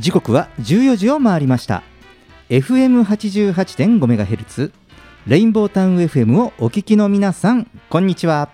[0.00, 1.82] 時刻は14時を回りました。
[2.48, 4.72] FM88.5MHz
[5.26, 8.48] レインボータウン FM をお聞きの皆さんこんにちは。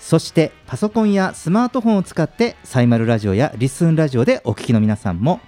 [0.00, 5.38] そしてパソコンやスマートフォンを使ってサイマルラジオやリスンラジオでお聞きの皆さんも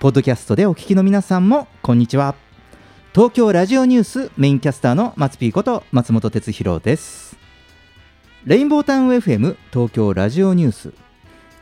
[0.00, 2.34] ポッドキャストでお聞きの皆さんもこんにちは。
[3.14, 7.36] 東京ラジオニュースメインキャスターの松ピーこと松本哲弘です。
[8.46, 11.05] レインボータウン FM 東京ラジオニュース。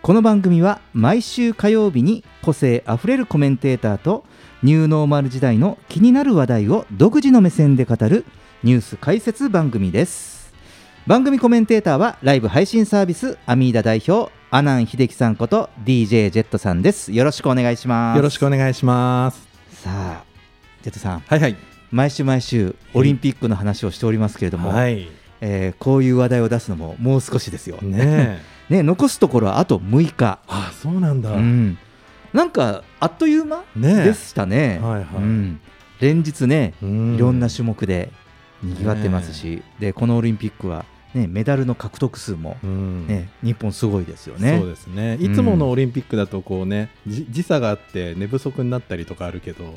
[0.04, 4.26] この番組は毎週火曜日に個性あふれるコメンテーターと
[4.62, 8.26] ニューノーマル時代の気になる話題を独自の目線で語る
[8.62, 10.52] ニュース解説番組です
[11.06, 19.48] 番組コメンテーターはライブ配信サービスアミーダ代表阿南秀樹さんこと DJ ジェットさんですよろしくお願いしますよろしくお願いします。
[19.70, 20.24] さあ
[20.82, 21.56] ジェットさんはいはい。
[21.90, 25.08] 毎週毎週オリンピックの話をしておりますけれども、はい。
[25.40, 27.98] えーこういう話題を出すのももう少しですよ、ね
[28.42, 28.42] え。
[28.68, 30.38] ね、残すところはあと6日。
[30.48, 31.32] あ、そうなんだ。
[31.32, 31.78] うん、
[32.32, 35.04] なんかあっという間でしたね、はいはい。
[35.16, 35.60] うん、
[36.00, 37.14] 連日ね、うん。
[37.14, 38.10] いろんな種目で
[38.62, 40.84] にぎわってますし、でこのオリンピックは、
[41.14, 43.06] ね、メダルの獲得数も、うん。
[43.06, 44.58] ね、日本すごいですよね。
[44.58, 45.16] そうですね。
[45.20, 49.74] いつものオリンピックだとこうね、じ時差があって寝不足になったりとかあるけど、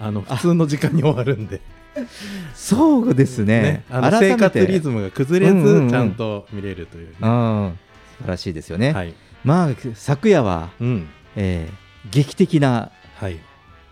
[0.00, 1.60] あの普通の時間に終わるんで、
[2.54, 3.84] そうですね。
[3.90, 5.88] あの生活リズムが崩れうんうんうん。
[5.88, 7.14] ずちゃんと見れるというね。
[7.22, 7.28] うん。
[7.28, 7.83] 素晴
[8.28, 8.92] らしいですよね。
[8.92, 9.14] はい。
[9.44, 11.08] まあ昨夜は、うん。
[11.36, 13.38] えー劇的なはい。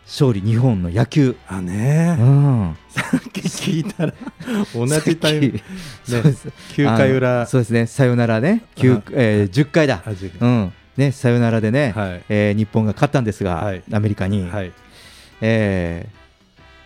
[0.04, 4.12] 勝利日本の野球、あうねん、さっき聞いたら
[4.74, 5.58] 同じタイム。
[5.58, 6.48] さっきそうです。
[6.74, 7.46] 9回裏。
[7.46, 7.86] そうですね。
[7.86, 10.02] さよならね、9はいえー10回だ、
[10.40, 10.72] うん。
[10.96, 12.24] ね、さよならでね、はい。
[12.28, 13.82] えー日本が勝ったんですが、はい。
[13.92, 14.72] アメリカに、はい。
[15.40, 16.06] え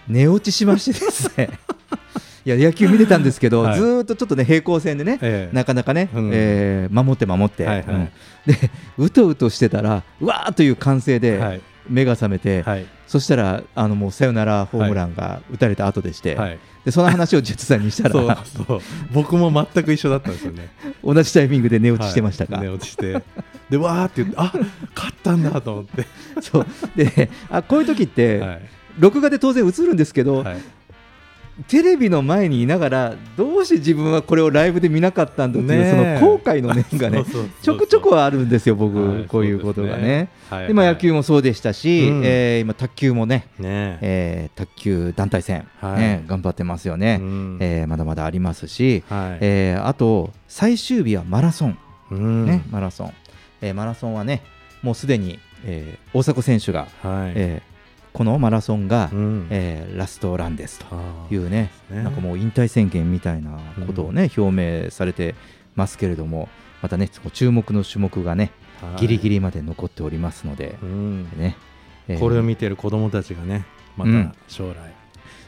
[0.09, 1.51] ー寝落ちしましてですね
[2.47, 3.77] いや野球見てたんですけど、はい。
[3.77, 5.55] ずーっとちょっとね平行線でね、ええ。
[5.55, 6.31] なかなかね、うん。
[6.33, 7.95] えー守って守って、はいはい。
[7.97, 8.05] うん。
[8.47, 11.61] でうとうとしてたらうわーという歓声ではい。
[11.89, 12.87] 目が覚めて、はい。
[13.09, 16.59] そしたらあのもうサヨナラホームランが打たれた後でして、はい。
[16.85, 18.13] でその話をジェットさんにしたら
[18.47, 18.81] そう
[19.13, 20.69] 僕も全く一緒だったんですよね。
[21.03, 23.25] 同じタイミングで寝落ちしてましたか、はい寝落ちして。
[23.71, 24.53] でわーって言ってあ
[24.95, 26.07] 勝ったんだと思って、
[26.41, 26.67] そう。
[26.95, 28.61] であこういう時って、はい。
[28.99, 30.57] 録画で当然映るんですけど、はい、
[31.69, 35.91] テレビの前にいながらどうして自分はこれをライブで見なかったんだっていう、
[36.21, 37.25] その後悔の念がね
[37.63, 40.29] ちょくちょくはあるんですよ僕、はいこういうことがね。
[40.51, 40.69] そうですね。
[40.69, 42.23] でまあ、野球もそうでしたし、うん。
[42.25, 45.99] えー今卓球もね、ねえー卓球団体戦、はい。
[45.99, 47.59] ね頑張ってますよね、うん。
[47.61, 49.39] えーまだまだありますし、はい。
[49.41, 51.79] えーあと最終日はマラソン、
[52.11, 52.47] うん。
[52.47, 53.13] ねマラソン、
[53.63, 54.43] えーマラソンはね
[54.83, 57.33] もうすでに、えー大迫選手が、はい。
[57.35, 57.76] えー
[58.17, 59.47] このマラソンが、うん。
[59.51, 60.87] えーラストランですと
[61.31, 62.03] いうねね。
[62.03, 65.35] なんかもう引退宣言みたいなことをね、表明されて
[65.75, 66.49] ますけれども
[66.81, 69.01] またね注目の種目がね、はい。
[69.01, 71.25] ギリギリまで残っておりますので、うん。
[71.37, 71.57] ね
[72.09, 72.19] えー。
[72.21, 73.67] これを見てる子供たちがね
[73.99, 74.31] まうん。
[74.31, 74.83] た将来、ア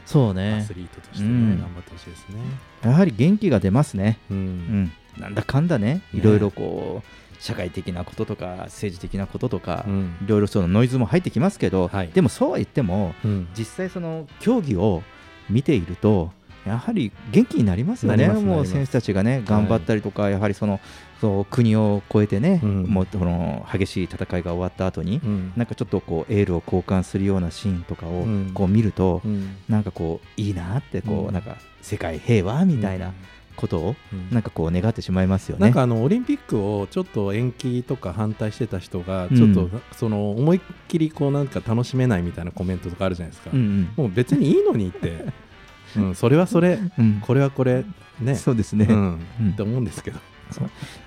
[0.05, 0.63] そうね。
[0.67, 1.59] スリートとしてね、うん。
[1.59, 2.35] 頑張ってほしいですね。
[2.83, 4.39] やはり元気が出ますね、ううん。
[4.83, 6.01] ん、なんだかんだね。
[6.13, 10.17] いろいろこう社会的なこととか政治的なこととか、うん。
[10.23, 12.09] いろいろそのノイズも入ってきますけど、はい。
[12.09, 13.47] でもそうは言ってもうん。
[13.57, 15.01] 実際その競技を
[15.49, 16.31] 見ていると
[16.65, 20.79] やはり元気になりますよね、もう選手たちがね頑張ったりとか、やはりその
[21.21, 22.83] そう国を越えてね、うん。
[22.83, 25.53] もうこの激しい戦いが終わった後に、うん。
[25.55, 28.51] なんかちょっとこうエールを交換するようなシーンとかをうん。
[28.53, 29.55] こう見ると、うん。
[29.69, 31.33] なんかこういいなってこう、うん。
[31.33, 33.13] なんか世界平和みたいな
[33.59, 34.29] ことをうん。
[34.31, 35.63] なんかこう願ってしまいますよね。
[35.63, 39.37] なんかあのオリンピックをちょっと延期とか反対してた人がうん。
[39.37, 43.93] ちょっとその思いっきりこうなんか楽しめないみたいなコメントとかあるじゃないですか、うんうん。
[43.95, 45.25] もう別にいいのにって、
[45.97, 46.79] うん、それはそれ。
[46.97, 47.19] うん。
[47.21, 47.83] これはこれ。
[48.19, 48.35] ね。
[48.35, 49.19] そうですね、うん。
[49.41, 49.49] うん。
[49.51, 50.19] って思うんですけど、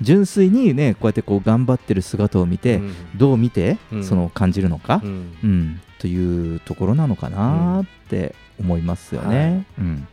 [0.00, 2.94] 純粋にねこうやってこう頑張ってる姿を見て、うん。
[3.16, 4.04] どう見て、うん。
[4.04, 5.36] その感じるのか、うん。
[5.42, 9.66] うん、というところなのかなって思いますよね。
[9.78, 10.06] うん、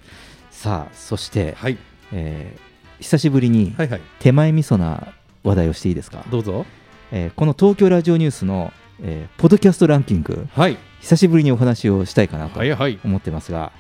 [0.51, 1.77] さあそして、はい
[2.13, 2.69] えー
[3.01, 4.01] 久しぶりにはいはい。
[4.19, 5.07] 手前味噌な
[5.45, 6.65] 話題をしていいですか、どうぞ。
[7.13, 10.77] えーこの東京ラジオニュースのえーポッドキャストランキングはい。
[10.99, 12.99] 久しぶりにお話をしたいかなとはいはい。
[13.05, 13.71] 思ってますが、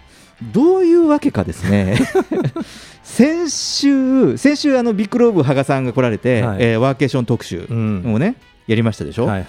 [0.53, 1.97] どういうわけかですね
[3.03, 6.57] 先週先週あのビッグローブ羽賀さんが来られて、はい。
[6.63, 8.13] えーワーケーション特集うん。
[8.13, 8.35] をね、
[8.67, 9.47] やりましたでしょ、はいはい。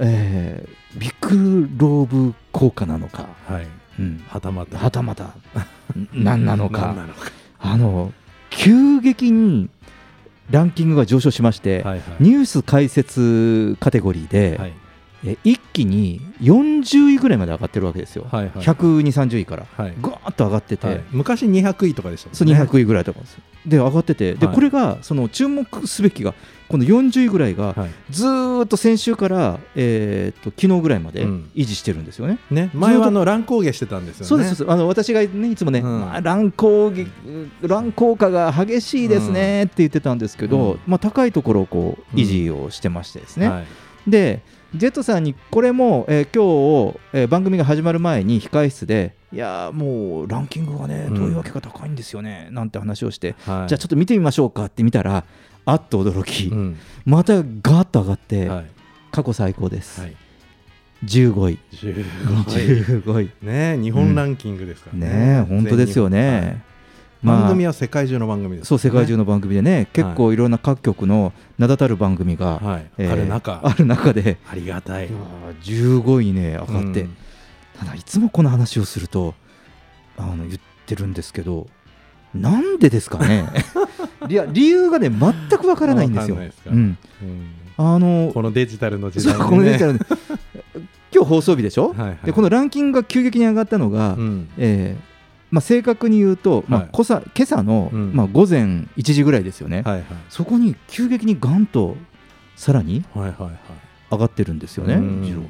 [0.00, 3.66] えービッグローブ効果なのか、はい。
[3.98, 4.78] うん、はたまた。
[4.78, 5.34] はたまた。
[6.14, 6.94] 何なのか？
[7.58, 8.12] あの
[8.50, 9.68] 急激に
[10.50, 12.16] ランキングが上昇しまして、はいはい。
[12.20, 14.72] ニュース解説カテゴリーで、はい
[15.26, 19.94] え一気に40位ぐらいまで上がってるわけですよ、はいはい120、30位から、はい。
[20.00, 21.04] ぐわーっと上がってて、はい。
[21.10, 22.54] 昔200位とかでしたもんね。
[22.54, 24.54] そう200位ぐらいとかですで上がってて、ではい。
[24.54, 26.34] これがその注目すべきが、
[26.68, 27.90] この40位ぐらいが、はい。
[28.10, 31.50] ずーっと先週から、えーっと昨日ぐらいまでうん。
[31.54, 32.38] 維持してるんですよね。
[32.50, 32.70] ね。
[32.74, 34.28] 前はあの乱高下してたんですよね。
[34.28, 34.74] そうですそうです。
[34.74, 36.00] あの私が、ね、いつもね、うん。
[36.00, 37.06] まあ、乱高下
[37.62, 40.80] 乱高下が激しいですねって言ってたんですけど、うん。
[40.86, 42.20] まあ、高いところをこううん。
[42.20, 43.66] 維持をしてましてですね、はい。
[44.06, 44.42] で
[44.76, 51.14] ジェットさんにこれも、えー今日、えー番組が始まる前に控室でいやーもうランキングがねうん。
[51.14, 53.68] どういうわけが高いんですよね、なんて話をして、はい。
[53.68, 55.24] じゃあちょっと見てみましょうかって見たら
[55.64, 56.78] あっと驚き、うん。
[57.04, 58.66] またガーッと上がって、はい。
[59.10, 60.16] 過去最高です、はい。
[61.04, 61.58] 15位。
[61.72, 62.04] 15
[63.02, 63.30] 15位。
[63.42, 63.46] 位。
[63.46, 65.08] ね日本ランキングですからね。
[65.10, 66.62] え本当ですよね、
[67.26, 72.86] まあ番組は世界中の番組ですそう世界中の番組でね、結構いろんな各局の名だたる番組が、はい。
[72.98, 73.60] えーある中。
[73.64, 75.08] ある中で、ありがたい。
[75.08, 77.16] いやー15位ね上がって、うん。
[77.78, 79.34] ただいつもこの話をすると
[80.16, 81.66] あの言ってるんですけど
[82.34, 83.46] なんでですかね？
[84.28, 86.36] いや理由がね全くわからないんですよ。
[86.66, 86.98] うん、うん。
[87.76, 89.48] あのこのデジタルの時代にね。
[89.48, 90.00] このデジタルね
[91.14, 92.18] 今日放送日でしょ、はいはい。
[92.24, 94.48] でこのランキングが急激に上がったのが、うん。
[94.58, 95.05] えー
[95.50, 98.12] まあ、正確に言うと、まあはい今朝今朝の、うん。
[98.14, 98.62] まあ、午前
[98.96, 100.04] 1時ぐらいですよね、はいはい。
[100.28, 101.96] そこに急激にガンと
[102.56, 103.52] さらにはいはいはい。
[104.10, 105.20] 上がってるんですよね、うん。
[105.22, 105.42] 二郎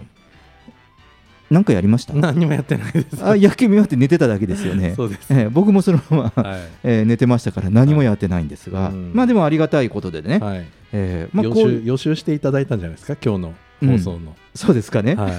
[1.48, 2.12] なんかやりました？
[2.14, 3.24] 何にもやってないです。
[3.24, 4.94] あ野球見終わって寝てただけですよね。
[4.96, 5.32] そうです。
[5.32, 6.60] えー僕もそのまま、はい。
[6.82, 9.12] えー寝てましたから何もやってないんですが、うん。
[9.14, 10.66] まあでもありがたいことでね、はい。
[10.92, 13.16] えーまあ、予こう習予習していただいたんじゃないですか？
[13.24, 14.36] 今日の放送の。
[14.54, 15.32] そうですかね、はい。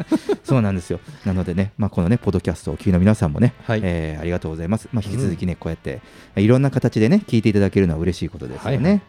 [0.42, 1.00] そうなんですよ。
[1.24, 3.80] なのでね、まあ、このねポッドキャストをお聞きの皆さんもね、はい。
[3.82, 6.00] えーありがとうございます、まあ、引き続きね、こうやって
[6.36, 9.00] いろんな形でね聞いていただけるのは嬉しいことですよね、はいはい。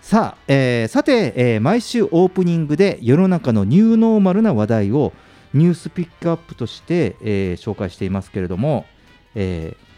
[0.00, 5.12] さあ、えーさて、えー毎週オープニングで世の中のニューノーマルな話題を
[5.52, 8.86] ニュースピックアップとして、えー紹介していますけれども、
[9.34, 9.90] えー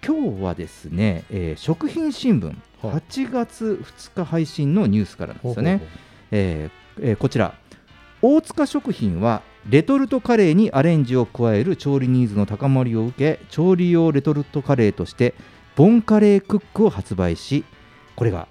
[0.00, 2.46] 今日はですね、えー食品新聞
[2.82, 2.94] はい。
[3.10, 5.70] 8月2日配信のニュースからなんですよね。
[5.72, 5.94] ほうほうほ
[6.30, 7.54] えーえーこちら。
[8.20, 15.34] 大塚食品はレトルトカレーにアレンジを加える調理ニーズの高まりを受け調理用レトルトカレーとして
[15.76, 17.64] ボンカレークックを発売し
[18.16, 18.48] これが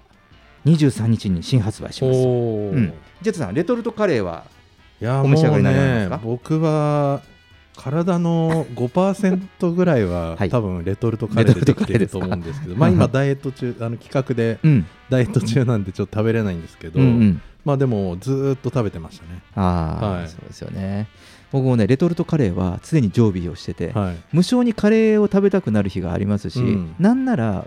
[0.64, 2.18] 23日に新発売しうます。
[2.18, 2.22] う
[2.80, 4.44] ん、ジェットさんレトルトカレーは
[5.02, 6.26] いやお召し上がりになられますか？
[6.26, 7.20] 僕は
[7.78, 19.42] 体の5%ぐらいは、はい多分レトルトカレーでできてると思うんですけど、まあ今ダイエット中あの企画でうんダイエット中なんでちょっと食べれないんですけど、うんうんまあでもずーっと食べてましたね。
[19.54, 21.08] あー、はいそうですよね
[21.52, 24.16] 僕もねレトルトカレーは常に常備をしてて、はい。
[24.32, 27.66] 無性にカレーを食べたくなる日がありますし、うんなんなら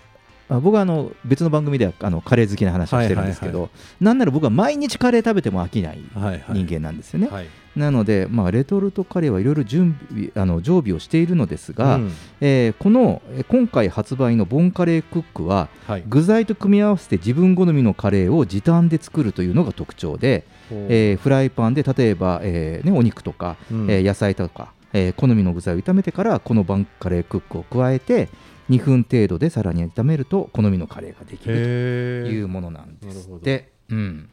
[0.49, 3.69] あ僕はあの別の番組ではあのカレー好きな話をしてるんですけど、はい
[4.01, 6.63] なんなら僕は毎日カレー食べても飽きないはいはい。
[6.63, 7.27] 人間なんですよね。
[7.27, 7.47] はい。
[7.75, 12.11] なので、まあ、レトルトカレーはいろいろ準備あの常備をしているのですが、うん。
[12.41, 16.03] えーこのえー今回発売のボンカレークックははい。
[16.07, 23.89] 具材と組み合わせて自分好みのカレーを時短で作るというのが特徴で、えーフライパンで例えば、えーね、お肉とか、うん。
[23.91, 28.27] えー野菜とか、えー好みの具材を炒めてからこのバンカレークックを加えて
[28.69, 33.69] 2分程度でさらに炒めると好みのカレーができるというものなんですって。
[33.89, 34.29] うん。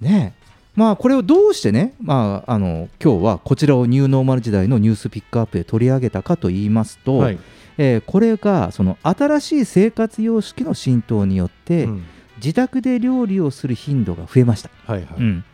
[0.00, 0.37] ねえ
[0.78, 7.38] まあこれをどうしてね、まあ、あの今日はこちらをニューノーマル時代のニュースピックアップで取り上げたかと言いますと、はい。
[7.78, 12.04] えーこれがその新しい生活様式の浸透によって、うん
[12.38, 14.70] 自宅で料理をする頻度が増えました。
[14.86, 15.08] はいはい。
[15.18, 15.47] うんで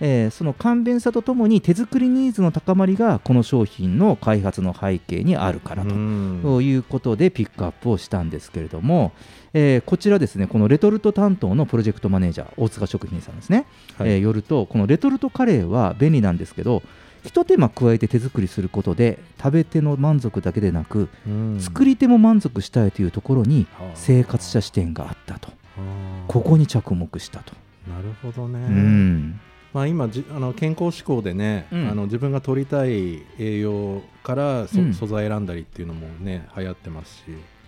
[0.00, 6.60] えーその簡便さとともに手作りニーズの高まりがこの商品の開発の背景にあるからと。
[6.62, 9.12] いうことでピックアップをしたんですけれども、
[9.52, 13.66] えーこちらですねこのレトルト担当のプロジェクトマネージャー大塚食品さんですね、
[13.98, 14.10] はい。
[14.10, 16.82] えーよるとこのレトルトカレーは便利なんですけど
[17.22, 21.60] ひと手間加えて手作りすることで食べ手の満足だけでなく、うん。
[21.60, 23.90] 作り手も満足したいというところにはあ。
[23.94, 25.50] 生活者視点があったと。
[26.26, 27.54] ここに着目したと。
[27.88, 28.58] なるほどね。
[28.58, 29.40] うん
[29.72, 31.88] まあ、今じあの健康志向でね、うん。
[31.88, 34.94] あの自分が取りたい栄養からそ、うん。
[34.94, 37.22] 素材選んだりっていうのもね流行ってますし、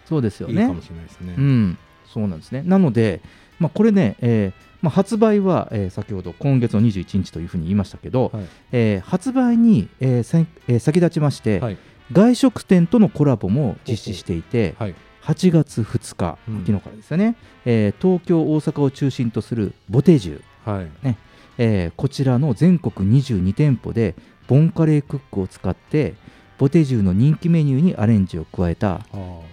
[0.07, 0.63] そうですよね。
[0.63, 1.35] いいかもしれないですね。
[1.37, 2.63] うん、そうなんですね。
[2.65, 3.21] なので、
[3.59, 8.45] まあ、これね、えーまあ、発売は、えー先ほど今月の21日というふうに言いましたけど、はい。
[8.73, 11.79] えー発売に、えーえー先立ちまして、はい。
[12.13, 14.95] 外食店とのコラボも実施していて、はい。
[15.23, 16.61] 8月2日、うん。
[16.67, 21.17] 昨日からですよね、えー東京、大阪を中心とするボテジュ、はい
[21.59, 24.15] えーこちらの全国22店舗で
[24.49, 26.15] ボンカレークックを使って
[26.59, 29.01] ボテジュの人気メニューにアレンジを加えた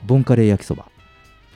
[0.05, 0.86] ボンカレー焼きそば。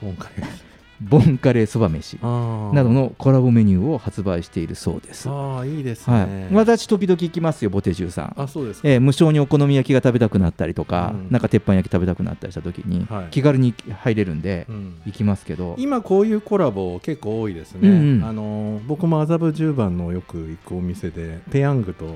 [0.02, 0.65] ボンカレー
[1.00, 6.26] ボンカレーそば飯などのコラボメニューを発売しているそうです、ああいいですはい。
[6.26, 8.34] ね、私時々行きますよボテジュさん。
[8.36, 8.88] あそうですか。
[8.88, 11.28] えー無償にお好み焼きが食べたくなったりとか、うん。
[11.30, 13.26] なんか鉄板焼き食べたくなったりした時に、はい。
[13.30, 14.94] 気軽に入れるんでうん。
[15.06, 18.24] 行きますけど、今こういうコラボ結構多いですね、うんうん。
[18.24, 22.06] あのー僕も麻布十番のよく行くお店でペヤングと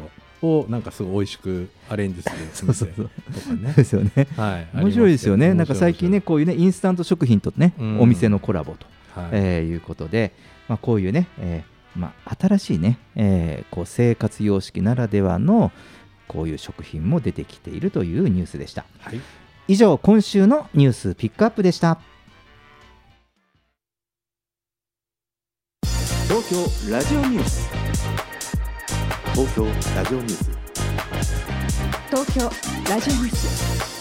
[0.42, 3.10] をなんかすごい美味しくアレンジするお店とか
[3.54, 3.72] ね。
[3.76, 4.26] ですよね。
[4.36, 8.00] はい面白いですよね、なんか最近ね、こういうねインスタント食品とね、うん。
[8.00, 9.30] お店のコラボと、はい。
[9.32, 10.32] えーいうことで、
[10.68, 15.72] まあ、こういうね、えーまあ、新しいね、えーこう生活様式ならではの
[16.28, 18.84] こういう食品も出てきているというニュースでした。
[19.00, 19.20] はい。
[19.68, 22.00] 以上、今週のニュースピックアップでした。
[26.28, 27.79] 東京ラジオニュース
[29.34, 30.50] 東京ラジオニュース。
[32.10, 32.50] 東京
[32.90, 33.99] ラジオニュース。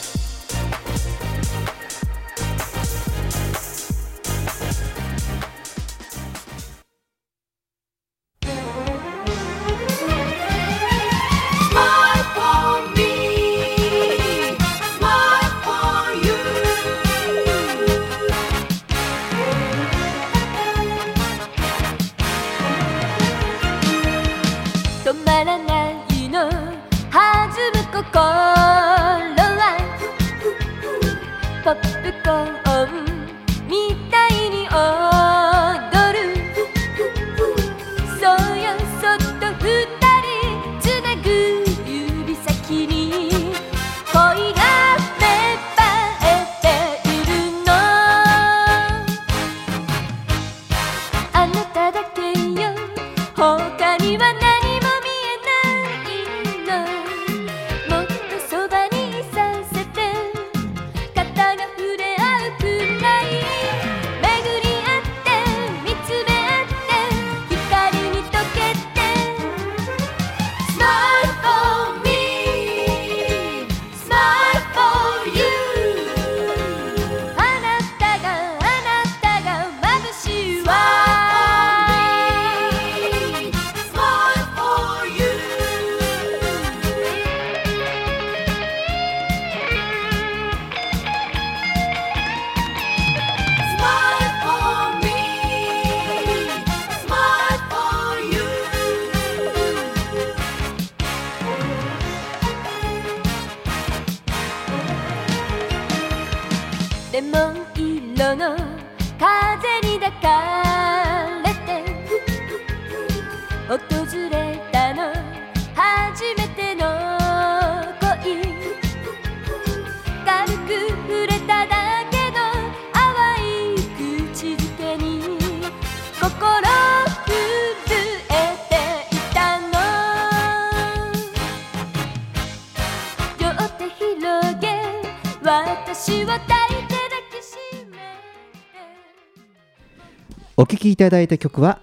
[140.90, 141.80] きいただいた曲は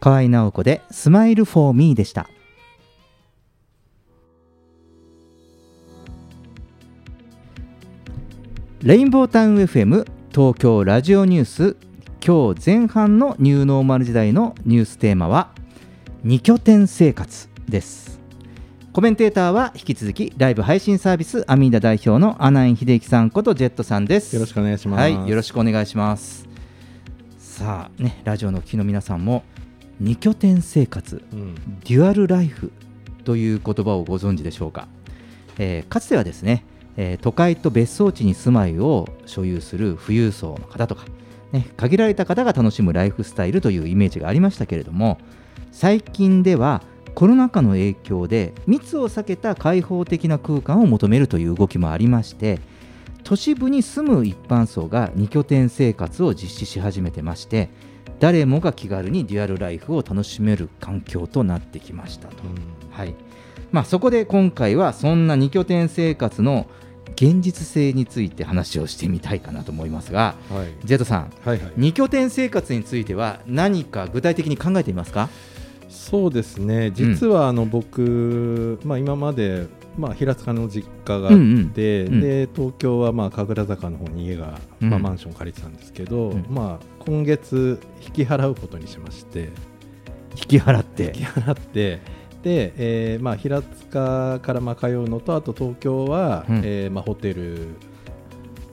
[0.00, 2.28] 河合直子で「スマイルフォーミーでした。
[8.82, 11.76] レインボータウン FM 東京ラジオニュース
[12.24, 15.50] 今日前半のニューノーマル時代のニューステーマは
[16.24, 18.20] 2拠点生活です。
[18.92, 24.34] コメンテーターは引き続きライブ配信サービスアミーダ代表の阿南秀樹さんことジェットさんです。
[24.34, 25.00] よろしくお願いします。
[25.00, 26.45] はい、よろしくお願いします。
[27.56, 29.42] さあね、ラジオのお聞きの皆さんも
[29.98, 32.70] 二拠点生活、うんデュアルライフ
[33.24, 34.88] という言葉をご存知でしょうか。
[35.56, 36.66] えーかつてはですね、
[36.98, 41.06] えー都会と別荘地に住まいを所有する富裕層の方とか、
[41.50, 45.16] ね、限られた方が楽しむライフスタイルというイメージがありましたけれども、
[45.72, 46.82] 最近では
[47.14, 52.60] コロナ禍の影響で密を避けた開放的な空間を求めるという動きもありまして
[53.26, 57.70] 都市部に住む一般層が2拠点生活を実施し始めてまして
[58.20, 62.36] 誰もが気軽にデュアルライフを楽しめる環境となってきましたと、
[62.90, 63.16] はい。
[63.72, 66.66] まあ、そこで今回はそんな2拠点生活の、
[67.16, 70.86] 現実性について話をしてみたいかなと思いますがはい。
[70.86, 71.72] ジェットさんはいはい。
[71.76, 75.28] 二拠点生活については何か具体的に考えていますか？
[75.88, 76.90] そうですね。
[76.92, 79.66] 実はあの僕、まあ、今まで、
[79.96, 82.14] まあ、平塚の実家があって、うんうん。
[82.14, 82.20] うん。
[82.20, 86.46] で東京はまあ神楽坂の方に家が、まあ、うんマンション借りてたんですけど、うん。
[86.48, 89.50] まあ、今月引き払うことにしまして
[90.36, 91.06] 引き払って。
[91.06, 92.00] 引き払って
[92.42, 96.56] で、えーまあ、平塚からまあ通うのとあと東京は、うん。
[96.64, 97.68] えーまあ、ホテル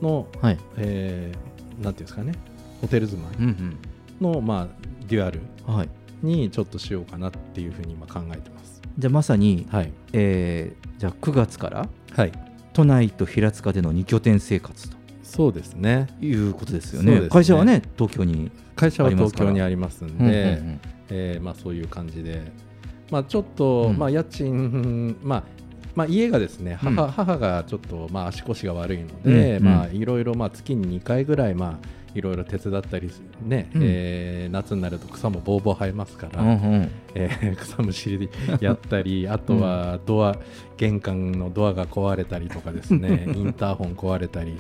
[0.02, 0.60] の、はい。
[0.78, 2.34] えーなんていうんですかね
[2.82, 3.78] ホテル住まいうん
[4.22, 4.68] の、まあ、
[5.08, 5.42] デュアル
[6.22, 8.53] にちょっとしようかなっていうふうに今考えてます。
[8.98, 12.32] じゃあまさに、はい、えーじゃあ9月からはい、
[12.74, 14.98] 都内と平塚での二拠点生活と。
[15.24, 16.08] そうですね。
[16.22, 17.22] いうことですよね。
[17.22, 17.28] ね。
[17.28, 20.80] 会社はね東京に会社は東京にありますんで、うんうんうん。
[21.10, 22.52] えーまあ、そういう感じで、
[23.10, 23.98] まあ、ちょっと、うん。
[23.98, 25.44] まあ、家賃、まあ
[25.96, 27.12] まあ、家がですね母,、うん。
[27.12, 29.64] 母がちょっと、まあ、足腰が悪いので、うん。
[29.64, 33.82] まあ、いろいろ、まあ、月に2回ぐらい、まあ、いろいろ手伝ったりすね、うん。
[33.84, 36.92] えー夏になると草もぼうぼう生えますから、うんうん。
[37.16, 38.30] えー 草むしり
[38.60, 40.38] やったりあとはドア、
[40.78, 44.54] 玄関のドアが壊れたりとかですねインターホン壊れたり、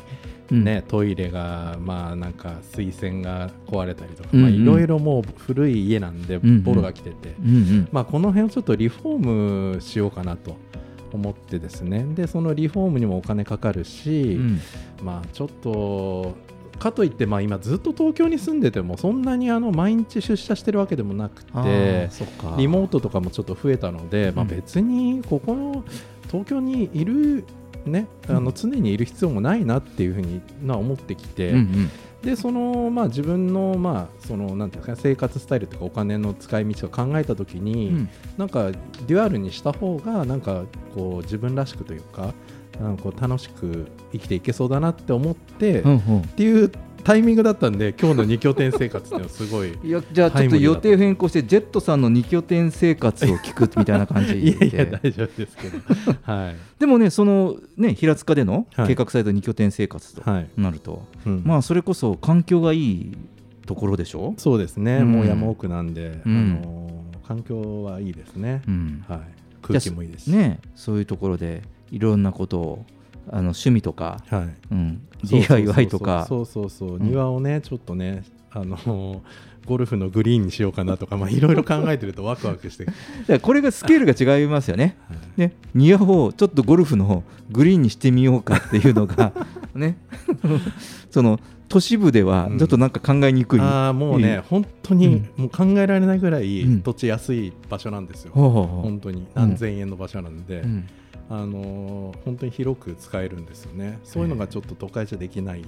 [0.51, 0.63] うん。
[0.63, 7.88] ね、トイレがまあなんか水栓が壊れたりとか、いろいろもう古い家なんでボロが来てて、うんうん。
[7.91, 10.57] まあ、この辺をちょっとリフォームしようかなと
[11.12, 12.05] 思ってですね。
[12.15, 14.60] でそのリフォームにもお金かかるし、うん。
[15.03, 16.36] まあちょっと
[16.80, 22.56] かといってまあ今ずっと東京に住んでてもそんなにあの毎日出社してるわけでもなくあてーそっか。
[22.58, 24.50] リモートとかもちょっと増えたので、まあ、うん。
[24.50, 25.84] 別にここの
[26.27, 27.46] 東京にいる、
[27.86, 31.89] ね、あの常にいる必要もないなっていうふうにな思ってきて、うんうん。
[32.22, 38.10] でその、まあ、自分の,、まあそのなんていうか生活スタイルとかお金の使い道を考えたときに、うん。
[38.38, 40.63] なんかデュアルにした方がなんか
[40.96, 42.34] こう自分らしくというか
[42.80, 46.22] なんかこう楽しく生きていけそうだなって思って、っうんうん。
[46.22, 46.72] ていう
[47.03, 55.77] タイミングだったんで今日の2拠点生活っていうのはすごい いやじゃあちょっと予定変更してジェットさんの二拠点生活を聞くみたいな感じ いやいやで大丈夫ですけど。
[56.24, 58.88] はい、でもねそのね平塚でのはい。
[58.88, 60.48] 計画された二拠点生活とはい。
[60.56, 61.42] なると、うん。
[61.46, 63.17] まあそれこそ環境がいい
[63.65, 65.12] ところでしょ、そうですね、うん。
[65.12, 66.62] もう山奥なんで、うん。
[66.62, 69.04] あのー環境はいいですね、うん。
[69.08, 69.19] はい、
[69.62, 72.86] 空気もいいですし、ねそういうところでいろんなことを
[73.29, 76.25] あの趣味とか、はい、うん、DIY とか。
[76.27, 76.99] そうそうそう、う。
[76.99, 77.03] ん。
[77.03, 79.19] 庭をねちょっとねあのー
[79.65, 82.86] ゴルフのグリーンにしようかなとかまあいろいろ考えてるとワクワクして、
[83.39, 84.97] これがスケールが違いますよね。
[85.08, 85.19] はい。
[85.38, 89.32] ね庭をちょっとゴルフのグリーンにしてみようかっていうのが
[89.73, 89.97] ね。
[91.10, 92.58] その都市部ではうん。
[92.58, 93.62] ちょっとなんか考えにくい。
[93.62, 96.82] ああもういいね本当にもう考えられないぐらいうん。
[96.82, 98.82] 土地安い場所なんですよ、ほうほうほう。
[98.82, 99.25] 本当に。
[99.34, 100.86] 何千円の場所なんで、うん
[101.29, 103.99] あのー本当に広く使えるんですよね。
[104.03, 105.63] そういうのがちょっと都会じゃできない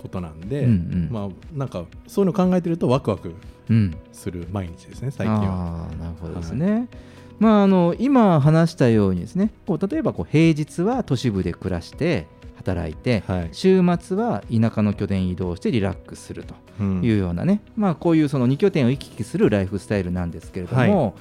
[0.00, 1.08] ことなんで、うんうん。
[1.10, 3.34] まあなんかそういうの考えてるとワクワク
[3.70, 5.42] うんする毎日ですね最近は。
[5.42, 6.88] ああなるほどですね。
[7.38, 13.48] まあ、あの今話したようにですねこう例えばこう平日は都市部で暮らして働いて、はい。
[13.52, 21.12] 週末は田舎の拠点移動してリラックスするとうんいうようなね、まあ、こういうその2拠点を行き来するライフスタイルなんですけれども、は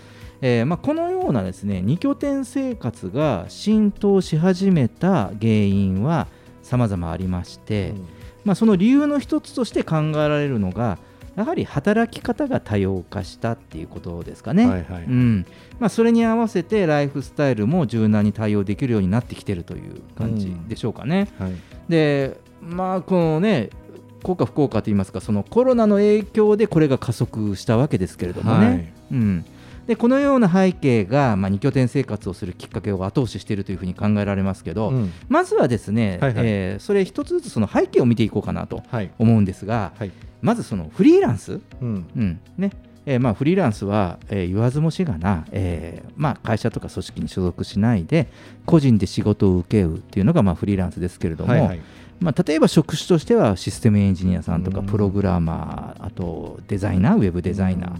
[0.41, 6.27] えーまあ、このようなですね2拠点生活が浸透し始めた原因は
[6.63, 7.93] 様々ありまして、
[8.43, 10.97] まあ、その理由の一つとして考えられるのが
[11.35, 14.67] やはり働き方が多様化したっていうことですかね。
[14.67, 15.45] はいはいうん。
[15.79, 21.29] まあ、それに合わせてライフスタイルも柔軟に対応できるようになってきてるという感じでしょうかね。
[21.39, 21.53] はい。
[21.87, 23.69] でまあこのね
[24.23, 28.93] 効果不効果といいますかそのコロナの影響でこれが加速したわけですけれどもね、はい。
[29.13, 29.45] うん、
[29.87, 35.11] でこのような背景が、まあ、2拠点生活をするきっかけを後押ししているというふうに考えられますけど、うん。
[35.27, 36.45] まずはですね、はいはい。
[36.45, 40.11] えーそれ一つずつその背景を見ていこうかなとはい思うんですが、はい。
[40.41, 42.05] まずそのフリーランス、うん。
[42.15, 42.39] うん。
[42.57, 42.71] ね。
[43.05, 48.27] えーまあ、フリーランスは、えー言わずもしがな、えーまあ、会社とか組織に所属しないで
[48.67, 51.79] 個人で仕事を請け負うっていうのが、まあ、フリーランスですけれども、はいはい。
[52.19, 54.85] まあ、例えば職種としてはシステムエンジニアさんとかうん。
[54.85, 57.91] プログラマーあとデザイナーウェブデザイナー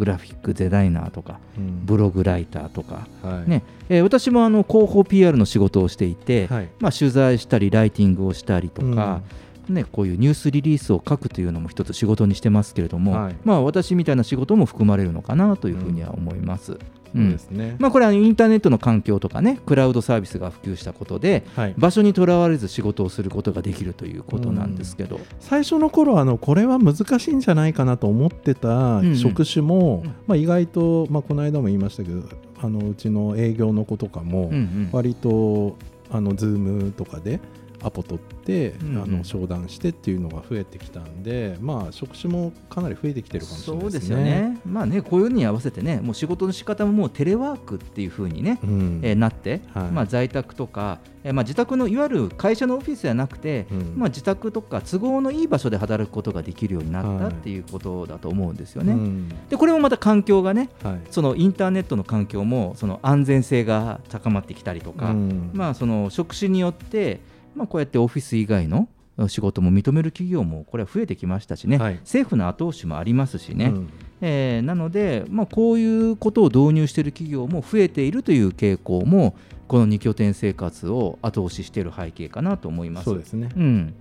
[0.00, 1.84] グラフィックデザイナーとかうん。
[1.84, 3.50] ブログライターとか、はい。
[3.50, 3.62] ね。
[3.90, 6.68] えー私もあの広報 PR の仕事をしていて、はい。
[6.80, 9.20] まあ、取材したりライティングをしたりとか、
[9.68, 13.36] ね、こういうニュースリリースを書くというのも一つ仕事にしてますけれども、はい。
[13.44, 16.78] まあ、私みたいな仕事も含まれるのかなというふうには思います。
[17.14, 17.76] そうですね。
[17.78, 21.74] まあ、これはインターネットの環境とかねクラウドサービスが普及したことではい。
[21.76, 29.16] 場所にとらわれず仕事をすることができるということなんですけど、最初の頃あのこれは難しいんじゃないかなと思ってたんうん。
[29.16, 30.14] 職種も、うん。
[30.26, 32.22] まあ、意外と、まあ、この間も言いましたけど
[32.62, 34.88] あのうちの営業の子とかも、うんうん。
[34.92, 35.76] 割と
[36.10, 37.40] あの Zoom とかで
[37.82, 43.90] アポ取って、あの商談してっていうのが増えてきたんでまあ職種もかなり増えてきてるかもしれないでね。
[43.90, 44.60] そうですすよね。
[44.66, 49.00] まあねこういうのに合わせてねもう仕事の仕方ももうテレワークっていう風にね、うん。
[49.02, 49.90] えーなって、はい。
[49.90, 53.94] まあ、在宅とか、えーまあ、自宅のいわゆる会社のオフィスじゃなくて、うん。
[53.96, 57.32] まあ、自宅とか都合のいい場所で働くことができるようになったはい。
[57.32, 58.92] っていうことだと思うんですよね。
[58.92, 59.28] うん。
[59.48, 61.00] でこれもまた環境がねはい。
[61.10, 65.50] そのインターネットの環境もその安全性が高まってきたりとか、うん。
[65.52, 67.20] まあ、その職種によって、
[67.54, 68.88] まあ、こうやってオフィス以外の
[69.28, 71.94] 仕事も認める企業もこれは増えてきましたしね、はい。
[71.96, 73.90] 政府の後押しもありますしね、うん。
[74.20, 79.34] えーなので、まあ、こういうことを導入している企業も増えているという傾向も
[79.68, 83.04] この2拠点生活を後押ししている背景かなと思います。
[83.04, 83.50] そうですね。
[83.56, 83.94] うん、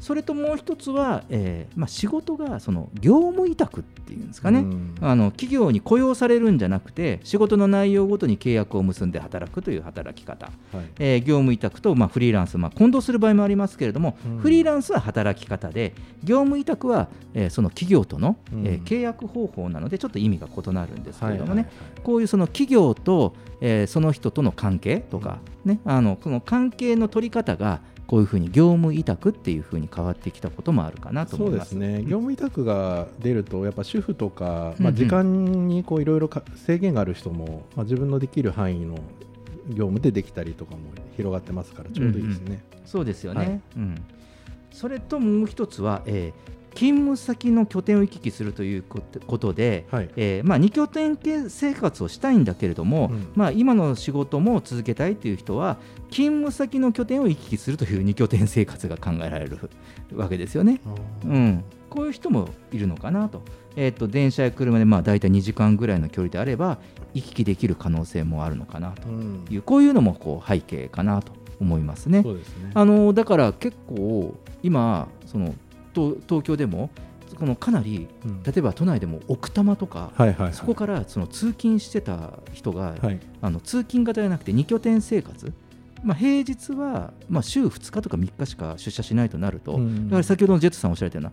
[0.00, 4.94] それともう一つは、えーまあ、仕事がその業務委託っていうんですかね、うん。
[5.00, 10.84] あの企業に雇用されるんじゃなくて仕事の内容ごとに契約を結んで働くという働き方、はい。
[10.98, 14.38] えー業務委託と、まあ、フリーランス、まあ、混同する場合もありますけれども、うん。
[14.38, 18.66] フリーランスは働き方で業務委託は、えーその企業との、うん。
[18.66, 31.70] えー契約方法なのでちょっと意味が異なるんですけれどもね、はいはいはいこういうその企業と、えーその人との関係とか、ね、あのこの関係の取り方がこういうふうに業務委託っていうふうに変わってきたこともあるかなとそ思います。
[31.70, 31.76] す。
[31.76, 34.84] うでね、業務委託が出ると、やっぱ主婦とか、うんうん。
[34.84, 38.94] まあ、時間にこういろいろか制限がある人も、まあ、自分のできる範囲の
[39.68, 40.80] 業務でできたりとかも
[41.16, 42.62] 広がってますから、ちょうどいいですね。
[42.84, 43.60] そうですよね、はい。
[43.76, 44.04] うん、
[44.70, 50.10] それともう一つは、えー勤務先の拠点を行き来するということで、はい。
[50.16, 51.16] えーまあ、2拠点
[51.48, 53.32] 生活をしたいんだけれども、うん。
[53.34, 55.78] まあ、今の仕事も続けたいという人は
[56.10, 59.58] 勤務先の拠点を行き来するという2拠点生活が考えられる
[60.14, 60.82] わけですよね。
[61.24, 63.40] うん、こういう人もいるのかなと,、
[63.74, 66.78] えー、と電車や車でまあ大体2時間ぐらいの距離であれば
[67.14, 69.08] 行き来できる可能性もあるのかなと。
[69.08, 69.46] うん。
[69.48, 72.22] いうこういうのもこう背景かなと思いますね。
[72.22, 72.70] そうですね。
[72.74, 75.54] あのだから結構今その
[76.02, 76.90] 東東京でも
[77.38, 78.42] このかなりうん。
[78.42, 85.52] 例えば都内でも奥多摩とか、はいはいはい、そこからその通勤してた人が、はい、あの通勤型じゃなくて2拠点生活、
[86.04, 91.30] まあ、平日は、まあ、週2日とか3日しか出社しないとなると、うんやはり先ほどのジェットさんおっしゃられたよ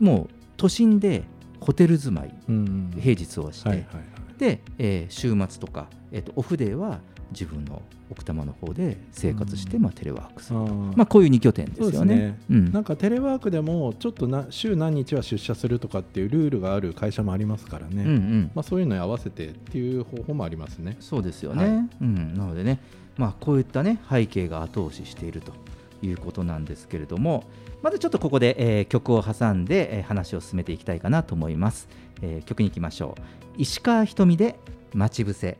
[0.00, 1.22] うなもう都心で
[1.60, 3.86] ホテル住まいうん平日をして、はいはい
[4.38, 7.00] で、えー週末とか、えー、とオフデーは
[7.32, 9.82] 自分の奥多摩の方で生活して、うん。
[9.82, 10.96] まあ、テレワークする、はい、あー。
[10.96, 12.16] まあ、こういう2拠点ですよね。
[12.16, 12.38] ね。
[12.50, 12.72] うん。
[12.72, 18.50] なんかテレワークでもちょっとな週何日は出社するとかっていうルールがある会社もありますからね、うんうん。
[18.54, 20.96] まあ、そういうのに合わせてっていう方法もありますね。
[21.00, 21.88] そうですよね、はい。
[22.02, 22.80] うん、なのでね、
[23.16, 25.52] まあ、こういった、ね、背景が後押ししていると
[26.02, 27.44] いうことなんですけれども
[27.82, 31.88] まずちょっとここで、えー曲を挟んで、えー話を進めていきたいかなと思います、
[32.22, 33.22] えー曲に行きましょう。
[33.58, 34.58] 石川ひとみで
[34.92, 35.58] 「待ち伏せ」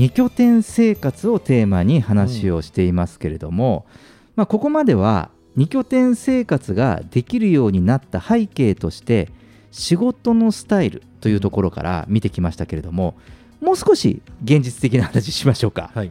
[0.00, 3.84] 2拠点生活をテーマに話をしていますけれども、
[4.34, 9.28] まあ、ここまでは2拠点生活ができるようになった背景として
[9.70, 13.14] 仕事のスタイルというところから見てきましたけれども
[13.60, 16.10] もう少し現実的な話しましょうか、はい、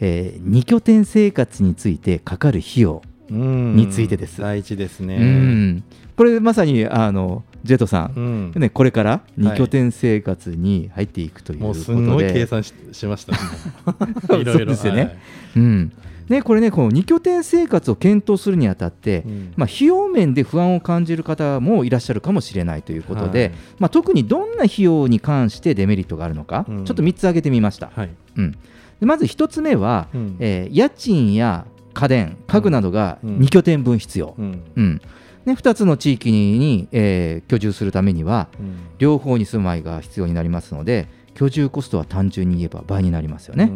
[0.00, 4.40] え2拠点生活についてかかる費用にについてです。
[4.40, 5.16] 第一ですね。
[5.16, 5.84] うん。
[6.16, 8.60] これまさにあのジェットさん、うん。
[8.60, 13.34] ね、これから2拠点生活に入っていくというもことで、うすんごい計算ししました。
[14.36, 14.66] いろいろ。
[14.66, 15.02] ですよね。
[15.02, 15.16] はい。
[15.56, 15.92] うん。
[16.28, 19.52] ね、これね、この2拠点生活を検討するにあたって、うん。
[19.56, 23.52] まあ、費用面で不安を感じる方もいらっしゃるかもしれないということで、はい。
[23.78, 26.84] まあ、特にどんな費用に関してデメリットがあるのか、うん。
[26.84, 27.90] ちょっと3つ挙げてみました。
[27.94, 28.10] はい。
[28.36, 28.52] うん、
[29.00, 30.36] でまず1つ目は、うん。
[30.40, 33.38] えー家賃や家電、家具などがうん。
[33.38, 34.62] 2拠点分必要、うん。
[34.76, 35.00] うん
[35.46, 38.76] ね、2つの地域に、えー居住するためには、うん。
[38.98, 43.70] 両方に住まいが必要になりますので、居住コストは単純に言えば倍になりますよね。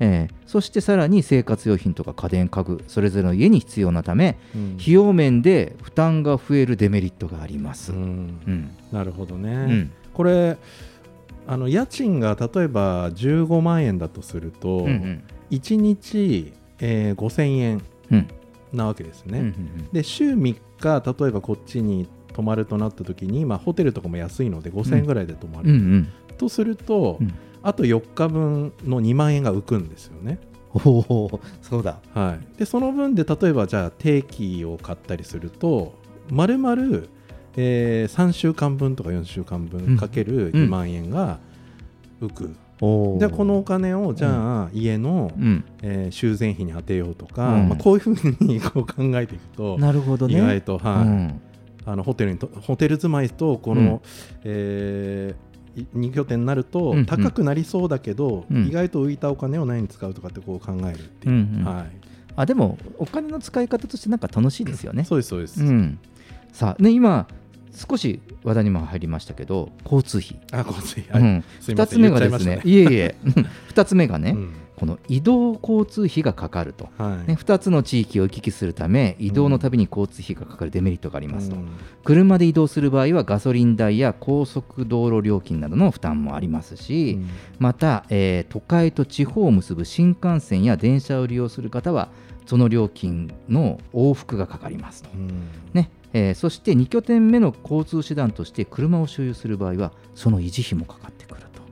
[0.00, 4.76] えーそしてさらに生活用品とか家電家具それぞれの家に必要なためうん。
[4.78, 7.92] 費用面で負担が増えるデメリットがあります。
[7.92, 8.02] ううん。
[8.50, 9.90] んなるほどね、うん。
[10.12, 10.58] これ
[11.46, 15.22] あの家賃が例えば15万円だとすると、うんうん。
[15.50, 18.28] 1日、えー5000円うん。
[18.72, 25.76] なわけですね、うんうんで週3日例えばこっちに泊まるとなった時に、まあ、ホテルとかも安いので5000円ぐらいで泊まる、うん。
[25.76, 27.32] うんとすると、うん。
[27.62, 30.40] あと4日分の2万円が浮くんですよね、
[30.74, 32.00] おおそうだ。
[32.12, 35.94] はい、でその分で例えばじゃあ定期を買ったりすると
[36.28, 37.06] 丸々、
[37.56, 40.64] えー3週間分とか4週間分かけるうん。
[40.64, 41.38] 2万円が
[42.20, 43.18] 浮く、おー。
[43.18, 47.68] でこのお金をじゃあ家の、うん、えー修繕費に当てようとか、うん。
[47.70, 50.34] まあ、こういうふうにこう考えていくとなるほどね。
[50.34, 51.06] 意外と、はい。
[51.06, 51.40] うん。
[51.86, 54.00] あのホテルにとホテル住まいとこの、うん。
[54.44, 55.34] え
[55.94, 57.06] 2拠点になるとうんうん。
[57.06, 58.66] 高くなりそうだけど、うん。
[58.66, 61.64] 意外と浮いたお金を何に使うとかってこう考えるっていう、うんうん。
[61.64, 61.86] はい、
[62.34, 65.04] あでもお金の使い方としてなんか楽しいですよね。
[65.04, 65.98] そうですそうです、うん、
[66.52, 67.28] さあね今
[67.74, 70.40] 少し話題にも入りましたけど交通費。
[70.52, 71.30] あ交通費、はい。
[71.30, 71.98] うん、2すいません。
[71.98, 73.14] つ目がですね、いえいえ、
[73.72, 74.52] 2つ目がね、うん。
[74.76, 77.28] この移動交通費がかかると、はい。
[77.28, 81.68] ね、2つの地域を行き来するため、移動のたびに交通費がかかるデメリットがありますと、うん。
[82.04, 87.28] 車で移動する場合はガソリン代や高速道路料金などの負担もありますし、うん。
[87.58, 92.08] また、えー都会と地方を結ぶ新幹線や電車を利用する方は、
[92.46, 95.10] その料金の往復がかかりますと。
[95.14, 95.28] うん。
[95.72, 101.62] ねえーそして2拠点目の交通手段として車を所有する場合はその維持費もかかってくると。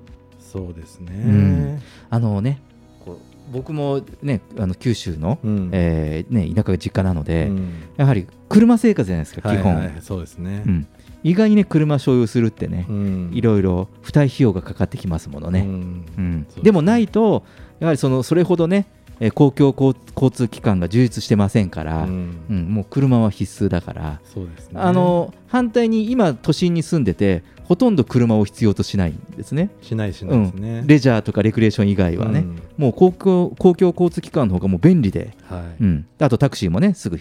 [0.40, 1.82] そうですね、うん。
[2.08, 2.60] あのね
[3.04, 5.70] こう僕もねあの九州の、うん。
[5.72, 7.72] えーね、田舎が実家なので、うん。
[7.96, 10.86] やはり車生活じゃないですか、基本、はいはいそうですね、うん、
[11.22, 13.30] 意外にね車所有するってね、うん。
[13.32, 16.46] いろいろ付帯費用がかかってきますものね、うん。
[16.62, 17.44] でもないと
[17.78, 18.86] やはりそのそれほどね
[19.20, 24.80] えー公共交交通機関が充実してませんから、ううんんもう車は必須だから、そうですね。
[24.80, 29.70] あの反対に今都心に住んでてほとんど車を必要としないんですね。
[29.82, 32.62] しないしないですね、うん、レジャーとかレクリエーション以外はね、うん。
[32.78, 35.82] もう公共公共交通機関の方がもう便利で、はい。
[35.82, 37.18] うん、あとタクシーもねすぐ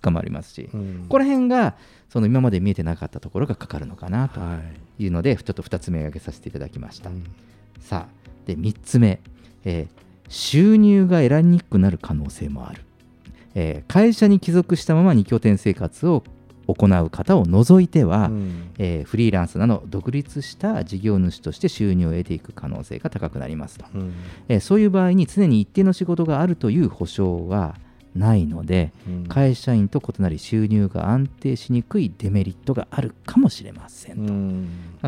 [0.00, 0.98] 捕まりますし、うん。
[1.04, 1.76] ここら辺が
[2.10, 4.40] その今まで見えてなかったところがかかるのかなと。
[4.40, 4.60] は
[4.98, 5.02] い。
[5.02, 7.10] いうので、ちょっと2つ目挙げさせていただきました。
[7.10, 7.24] うん。
[7.80, 9.20] さあで3つ目、
[9.64, 12.82] えー収入が得られにくくなる可能性もある、
[13.54, 16.22] えー会社に帰属したまま2拠点生活を
[16.66, 18.70] 行う方を除いては、うん。
[18.78, 24.12] えーフリーランスなど独立した事業主として収入を得ていく可能性が高くなりますと、うん。
[24.48, 27.74] えーそういう場合に常に一定の仕事があるという保証は
[28.18, 29.26] ないので、うん。
[29.26, 34.32] 会社員と異なり収入が安定しにくいデメリットがあるかもしれませんと、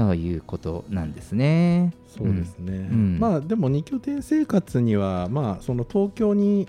[0.02, 0.18] うん。
[0.18, 1.92] いうことなんですね。
[2.06, 3.18] そうですね、うん。
[3.18, 6.68] まあでも2拠点生活にはまあその東京に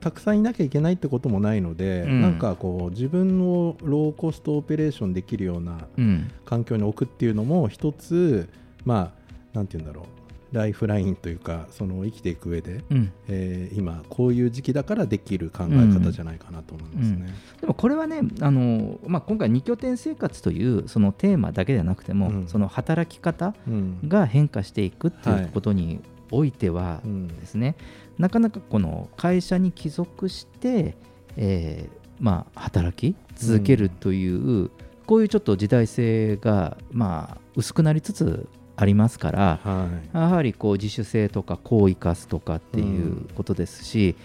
[0.00, 2.22] たくさんいなきゃいけないってこともないので、うん。
[2.22, 6.30] なんかこう自分をローコストオペレーションできるようなうん。
[6.44, 8.48] 環境に置くっていうのも一つ
[8.84, 9.12] ま
[9.54, 10.21] あなんて言うんだろう
[10.52, 13.12] ライフラインというかその生きていく上で、うん。
[13.28, 17.34] えー今こういう時期だからできる考え方じゃないかなと思いますね。
[17.60, 22.48] でもこれはねあの、まあ、今回2拠点生活というそのテーマだけではなくても、うん。
[22.48, 23.98] その働き方うん。
[24.06, 27.28] が変化していくっていはいうことにおいてはうん。
[27.28, 27.76] ですね、
[28.18, 30.96] なかなかこの会社に帰属して、
[31.36, 34.70] えーまあ、働き続けるという、
[35.06, 40.16] こういうちょっと時代性が、まあ、薄くなりつつありますから、はい。
[40.16, 44.16] やはりこう自主性とかこう生かすとかっていうことですし、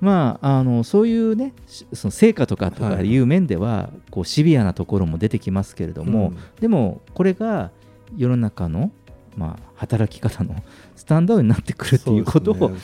[0.00, 3.16] まあ、あのそういうねしその成果とかとかい。
[3.18, 6.38] う面では、こうシビアなところも出てきますけれども、うん。
[6.60, 7.70] でもこれが
[8.16, 8.90] 世の中の、
[9.36, 10.56] まあ、働き方の
[10.96, 12.74] スタンダードになってくるということを考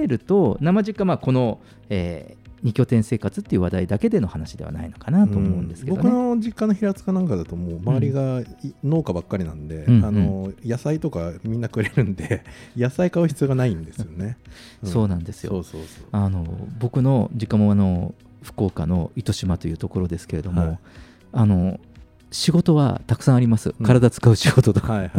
[0.00, 6.02] えると生実家まあこの、え2拠点生活っていう話題だけでの話ではないのかなと思うんですけどね。
[6.02, 12.44] 僕の実家の平塚なんかだともう周りがい農家ばっかりなんで、うんあの野菜とかみんなくれるんで
[12.76, 14.36] 野菜買う必要がないんですよね。
[14.84, 15.64] そうなんですよ。
[16.12, 16.44] あの
[16.78, 20.78] 僕の実家もあの福岡の糸島というところですけれども、はい
[21.32, 21.78] あの
[22.30, 23.86] 仕事はたくさんあります、うん。
[23.86, 25.10] 体使う仕事とか、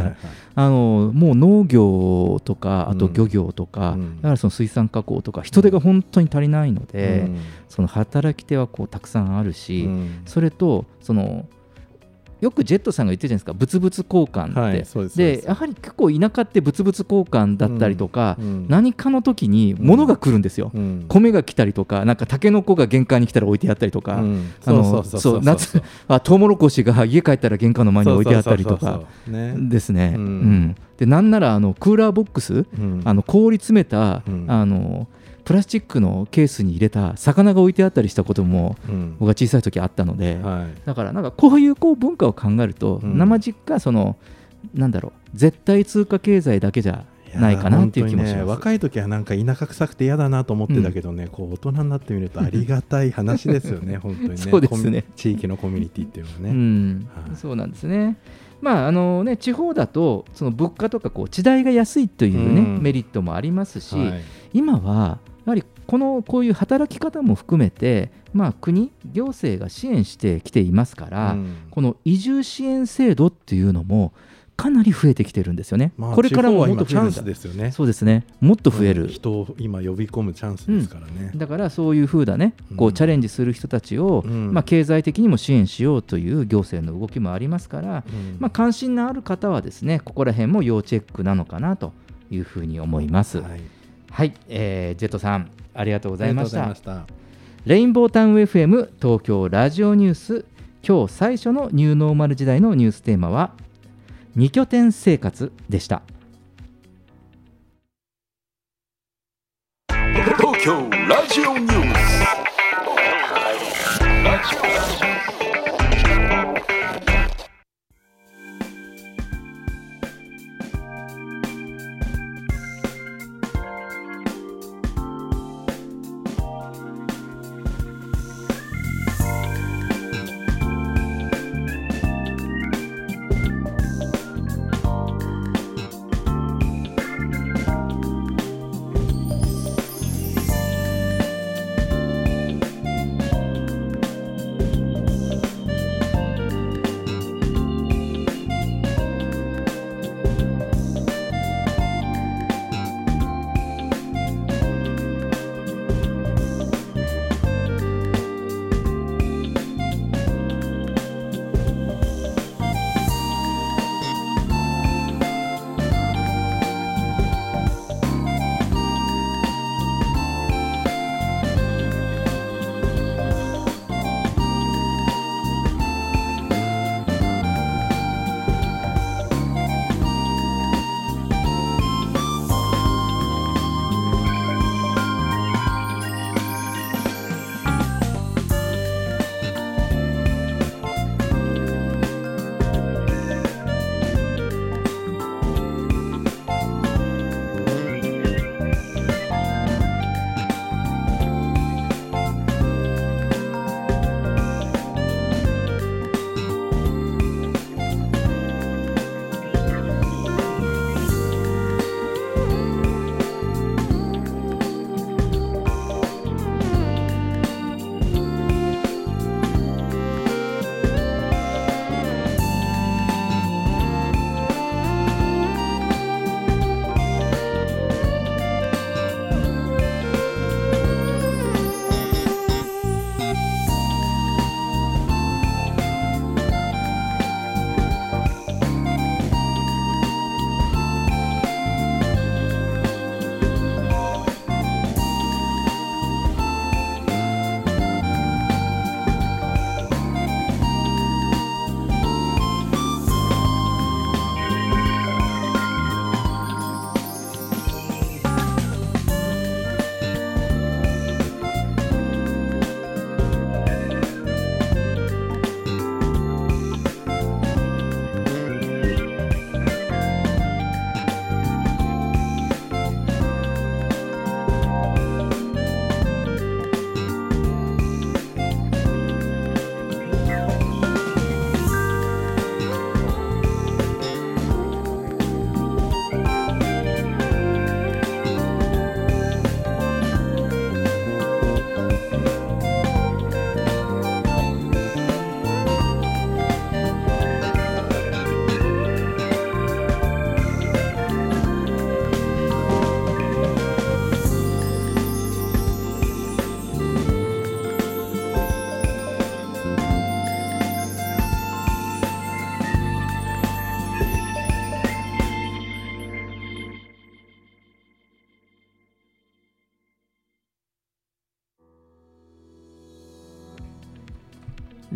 [0.56, 4.16] あのもう農業とかあと漁業とか、うん。
[4.18, 7.40] だからその水産加工とか人手が本当に足りないので、うん。
[7.68, 10.22] その働き手はこうたくさんあるし、うん。
[10.26, 11.48] それとその
[12.42, 13.54] よくジェットさんが言ってるじゃないですか。
[13.54, 21.06] 物々交換って、はいでやはり結構田舎って物々交換だったりとか、うん何かの時に物が来るんですよ、うん。
[21.08, 24.24] 米が来たりとかなんかタケノコが玄関に来たら置いてあったりとか、
[25.42, 30.18] 夏あトウモロコシが家帰ったら玄関の前に置いてあったりとかですね、
[30.98, 33.02] でなんならあのクーラーボックス、うん。
[33.04, 34.46] あの氷詰めた、うん。
[34.48, 35.08] あの
[35.50, 39.16] プラスチックのケースに入れた魚が置いてあったりしたこともうん。
[39.18, 40.82] 僕が小さい時あったので、はい。
[40.86, 43.18] だからなんかこういうこう文化を考えると、うん。
[43.18, 44.16] 生実家その
[44.76, 48.36] なんだろう絶対通貨経済だけじゃないかなっていう気もします。
[48.36, 54.38] ね、若い時はなんか田舎臭くて嫌だなと思ってたけどね、こう大人になってみるとありがたい話ですよね、 本当にね。
[54.38, 55.04] そうですね。
[55.16, 56.50] 地域のコミュニティっていうのはね。
[56.52, 57.08] うん。
[57.28, 57.36] はい。
[57.36, 58.18] そうなんですね。
[58.62, 62.84] まああのね、地方だとその物価とかこう地代が安いという、ねうん。
[62.84, 64.22] メリットもありますし、はい。
[64.54, 65.18] 今は
[65.50, 74.12] やはりこのこういう働き方も含めて、まあ、国、行政が支援してきていますから、うんこの移住支援制度っていうのも
[74.58, 75.94] かなり増えてきてるんですよね。
[75.98, 77.72] まあ、これからももっ地方は今チャンスと増えるんだですよね。
[77.72, 79.04] そうですね、もっと増える。
[79.04, 81.32] うん人を今呼び込むチャンスですからね。
[81.36, 91.94] だからそういうふうなね、こううんチャレンジする人たちを、うんまあ、経済的にも支援しようという行政の動きもありますから、うんまあ、関心のある方はですね、ここら辺も要チェックなのかなと
[92.30, 93.38] いうふうに思います。
[93.38, 93.62] はい、
[94.12, 96.64] はい、えージェットさん、ありがとうございました。
[96.64, 97.20] ありがとうございました。
[97.66, 100.46] レインボータウン FM 東京ラジオニュース、
[100.88, 103.54] 今日最初のニューノーマル時代のニューステーマは、
[104.36, 106.02] 二拠点生活でした。
[110.38, 112.30] 東京ラジオニュース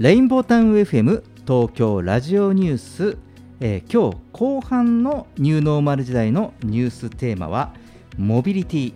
[0.03, 3.17] レインボータウン FM 東京ラジオニュース、
[3.61, 7.73] えー今日後半のニューノーマル時代のニューステーマは
[8.17, 8.93] モビリティ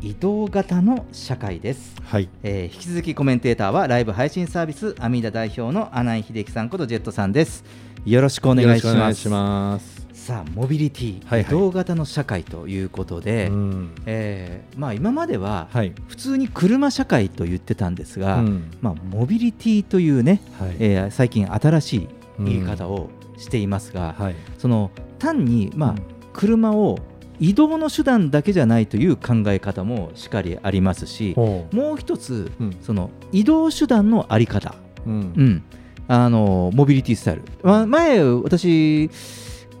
[0.00, 2.28] 移動型の社会です、はい。
[2.44, 7.64] えー引き続きコメンテーターはライブ配信サービスアミダ代表の穴井秀樹さんことジェットさんです。
[8.04, 8.86] よろしくお願いし
[9.28, 10.07] ます
[10.54, 11.40] モビリティ、はいはい。
[11.42, 13.94] 移動型の社会ということで、うん。
[14.06, 15.92] えーまあ、今までははい。
[16.08, 18.70] 普通に車社会と言ってたんですが、うん。
[18.80, 20.76] まあ、モビリティというね、はい。
[20.78, 22.08] えー最近新しい
[22.40, 24.36] 言い方をしていますが、はい。
[24.58, 25.96] その単に、まあうん。
[26.32, 26.98] 車を
[27.40, 32.76] 移動の手段だけじゃないという考え方もしっかりありますしほもう一つ、うん。
[32.80, 34.74] その移動手段のあり方、
[35.06, 35.16] ううん。
[35.36, 35.62] うん、
[36.08, 39.10] あのモビリティスタイル、ま前私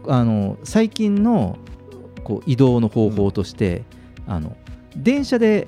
[0.06, 1.58] あの最近の
[2.24, 3.84] こう移動の方法として、
[4.26, 4.56] あの
[4.96, 5.66] 電車で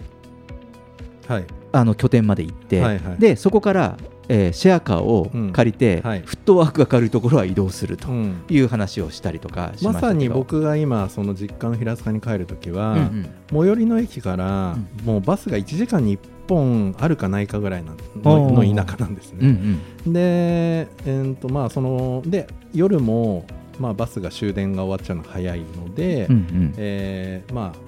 [1.26, 1.44] はい。
[1.72, 3.18] あの拠点まで行って、はいはい。
[3.18, 3.96] でそこから、
[4.28, 8.42] えーシェアカーを借りて、フットワークが軽いところは移動するとうん。
[8.48, 13.30] いう話をしたりとかしまさに僕が今その実家の平塚に帰るときは、うんうん。
[13.50, 15.04] 最寄りの駅からうん。
[15.04, 20.10] もうバスが1時間に1本あるかないかぐらいのの田舎なんですうんうね。
[20.10, 20.12] ん。
[20.12, 23.46] で,、えーとまあ、そので夜も、
[23.80, 26.74] まあ、バスが終電が終わっちゃうのが早いので、うんうん。
[26.76, 27.78] えーまあ、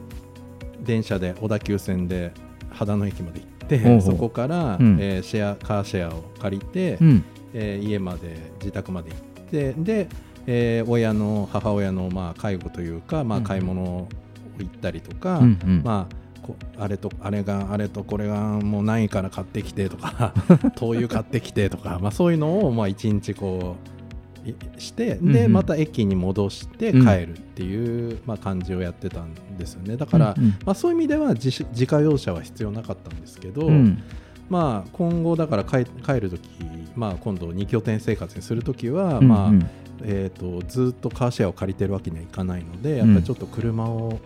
[0.82, 2.32] 電車で小田急線で
[2.70, 4.98] 秦野駅まで行ってそこから、うん。
[5.00, 7.24] えーシェアカーシェアを借りて、うん。
[7.54, 9.20] えー家まで自宅まで行っ
[9.50, 10.08] てで、
[10.46, 13.44] えー親の母親のまあ介護というか、まあ、うん。
[13.44, 14.08] 買い物を
[14.58, 15.82] 行ったりとか、うんうん。
[15.84, 20.32] まあこあれとあれがあれとこれがもうないから買ってきてとか
[20.74, 23.91] 灯油買ってきてとか、まあ、そういうのをまあ一日こうい
[24.78, 27.06] してで、うんうんまた駅に戻してうん。
[27.06, 29.96] 帰るっていう、まあ、感じをやってたんですよね。
[29.96, 30.50] だから、うんうん。
[30.64, 34.02] まあ、そういう意味では自主自家用車は必要なかったんですけど、うん。
[34.48, 36.48] まあ、今後だから帰帰るとき、
[36.94, 39.70] まあ、今度2拠点生活にするときは、うんまあうん
[40.04, 44.18] えー、とずっとカーシェアを借りてるわけにはいかないのでやっぱりちょっと車を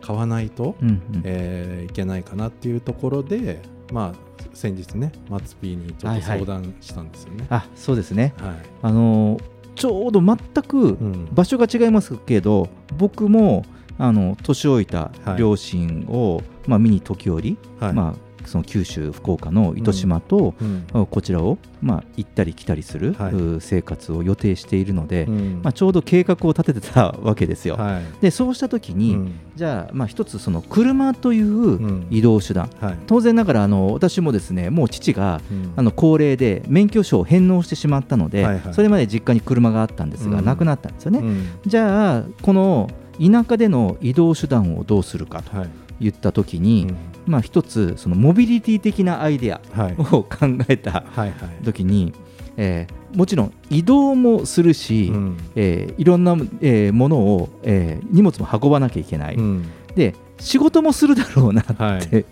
[0.00, 1.22] 買わないと、うんうん。
[1.24, 3.60] えーいけないかなっていうところで、
[3.92, 7.46] まあ、先日ねマツピーにちょっと相談したんですよね。
[7.50, 8.34] あそうですね。
[8.38, 8.54] はい。
[8.82, 11.28] あのーちょうど全くうん。
[11.32, 13.64] 場所が違いますけど、僕も
[13.98, 15.36] あの年老いたはい。
[15.38, 17.92] 両親を、まあ、見に時折、はい。
[17.92, 23.14] まあ、その九州福岡の糸島と、うんこちらを、まあ、行ったり来たりする、
[23.60, 25.60] 生活を予定しているので、うん。
[25.62, 27.76] まあ、ちょうど計画を立ててたわけですよ。
[27.76, 28.02] はい。
[28.20, 29.32] でそうした時に、うん。
[29.54, 32.06] じゃあ、まあ、一つその車といううん。
[32.10, 32.98] 移動手段、はい。
[33.06, 35.72] 当然ながらあの私もですねもう父がうん。
[35.76, 40.44] あの高齢で免許証を返納してしまったので、それまで実家に車があったんですが、うん。
[40.44, 41.20] なくなったんですよね。
[41.20, 41.46] うん。
[41.66, 42.90] じゃあこの
[43.20, 45.56] 田舎での移動手段をどうするかと。
[45.56, 45.68] はい
[46.00, 46.92] 言った時に、
[47.26, 49.94] まあ、一つそのモビリティ的なアイデアはい。
[49.98, 50.28] を考
[50.68, 51.32] えたはいはい。
[51.64, 52.12] 時に、
[52.56, 55.36] えーもちろん移動もするし、うん。
[55.56, 59.64] えーいろんな、えーものを、えー荷物も運ばなきゃいけない、うん。
[59.96, 62.06] で仕事もするだろうなっはい。
[62.08, 62.24] て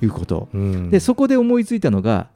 [0.00, 0.90] いうこと、うん。
[0.90, 2.28] でそこで思いついたのが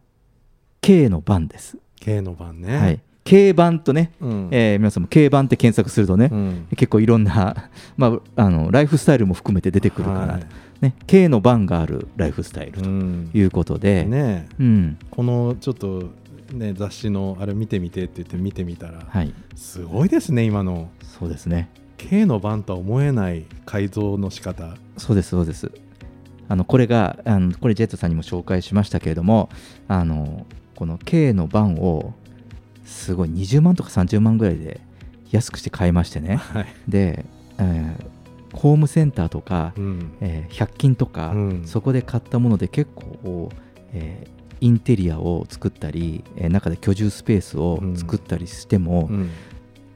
[0.81, 2.77] K の番です、K の番ね。
[2.77, 4.49] はい、K 版とね、うん。
[4.51, 6.67] えー皆さんも K 版って検索するとね、うん。
[6.77, 10.47] 結構いろんな、まあ、あのライフスタイルも含めて出てくるから、はい
[10.85, 13.31] ね、K の番があるライフスタイルとうん。
[13.33, 14.55] いうことで、ねえ。
[14.61, 14.99] うん。
[15.11, 16.11] このちょっと
[16.53, 20.91] ね雑誌のあれ見てみてって言って見てみたら、はい、すごいですね今の。
[21.03, 21.71] そうですね。
[21.97, 24.77] K の番とは思えない改造の仕方。
[24.99, 25.73] そうですそうです。
[26.49, 29.49] あのこれがあのこれジェットさんにも紹介しましたけれども
[29.89, 32.13] あのこの K の番を
[32.85, 34.83] すごい20万とか30万ぐらいで
[35.31, 36.37] 安くして買いましてね。
[36.37, 37.25] はい、で、
[37.59, 38.14] えー
[38.55, 40.13] ホームセンターとか、うん。
[40.21, 41.63] えー100均とか、うん。
[41.67, 43.51] そこで買ったもので結構、
[43.93, 49.31] えーインテリアを作ったり、えー中で居住スペースを作ったりしても、うん。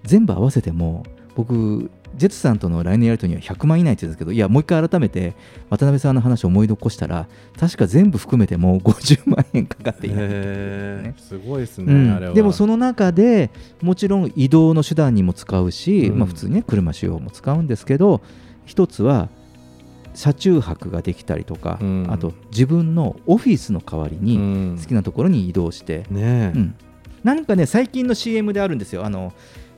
[0.05, 1.05] 全部合わせても
[1.35, 5.35] 僕ジェットさんとの来年やるとには100万以内って言うんですけどいやもう一回改めて
[5.69, 7.29] 渡辺さんの話を思い起こしたら
[7.59, 11.21] 確か全部含めてもう 50万円かかっていない、へー。
[11.21, 12.35] すごいですね、うん。
[12.35, 13.51] でもその中で
[13.83, 16.19] もちろん移動の手段にも使うし、うん。
[16.19, 18.23] まあ、普通にね車仕様も使うんですけど
[18.69, 19.29] 一つは
[20.15, 22.07] 車中泊ができたりとか、うん。
[22.11, 24.79] あと自分のオフィスの代わりうにん。
[24.79, 26.75] 好きなところに移動して、ねえ、うん。
[27.25, 29.05] 何かね最近の CM であるんですよ。
[29.05, 29.33] あの、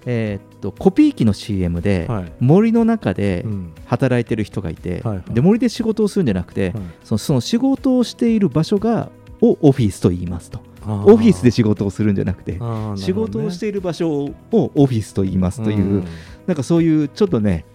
[0.06, 2.32] えーっとコピー機の CM で、はい。
[2.40, 3.72] 森の中でうん。
[3.86, 5.34] 働いてる人がいて、はいはい。
[5.34, 6.82] で森で仕事をするんじゃなくて、はい。
[7.04, 9.10] そのその仕事をしている場所が
[9.40, 10.60] をオフィスと言いますと。
[10.86, 12.58] オフィスで仕事をするんじゃなくてね。
[12.96, 16.04] 仕事をしている場所をオフィスと言いますという、うん。
[16.46, 17.66] なんかそういうちょっとね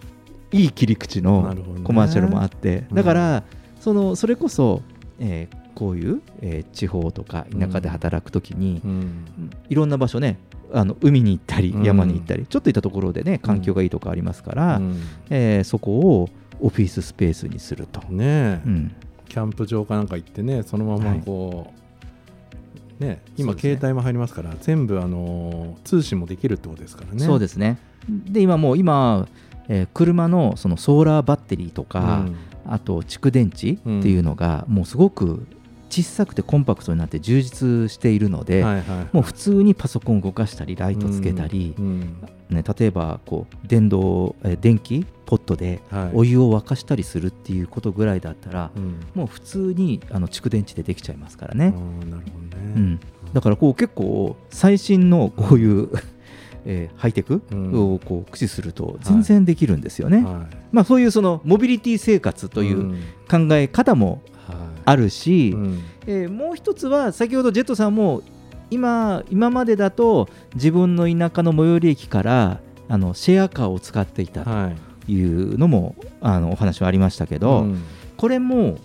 [0.56, 2.96] いい切り口のコマーシャルもあって、うん。
[2.96, 3.44] だから
[3.80, 4.82] そのそれこそ、
[5.20, 9.26] えーこういう、えー地方とか田舎で働くときに、うん。
[9.68, 10.38] いろんな場所ね
[10.72, 11.84] あの海に行ったりうん。
[11.84, 15.02] 山に行ったり、ちょっといったところでね環境がいいとこありますから、うん。
[15.30, 16.30] えーそこを
[16.62, 18.00] オフィススペースにすると。
[18.10, 18.62] ね
[19.28, 21.74] キャンプ場かなんか行ってねそのままこ
[23.00, 23.76] う、ね今そうですね。
[23.76, 27.20] 携帯も入りますから全部あのー通信もできるってことですからね。
[27.20, 27.78] そうですね。
[28.08, 29.28] で今もう今、
[29.68, 32.36] えー車のそのソーラーバッテリーとか、うん。
[32.68, 35.46] あと蓄電池っていうのがもうすごく
[35.92, 39.08] 小さくてコンパクトになって充実しているので、はいはいはい。
[39.14, 42.18] もう普通にパソコン動かしたりライトつけたり、うん。
[42.50, 46.12] ね、例えばこう電動、えー電気ポットではい。
[46.14, 49.00] お湯を沸かしたりするっていうことぐらいだったら、うん。
[49.14, 53.00] もう普通にあの蓄電池でできちゃいますからあね、ーなるほどね、うん、
[53.34, 55.90] だからこう結構最新のこういう、
[56.66, 57.94] えーハイテクうん。
[57.94, 62.94] をこう駆使すると全然できるんですよね、はまあ、そういうそのモビリティ生活いといううん。
[63.30, 64.58] 考え方もはい。
[64.86, 65.80] あるし、うん。
[66.08, 68.22] えーもう一つは先ほどジェットさんも
[68.72, 72.60] 今今までだと自分の田舎の最寄り駅から
[72.90, 74.76] あのシェアカーを使っていたはい。
[75.06, 77.84] というのもあのお話はありましたけど、うん。
[78.18, 78.78] これも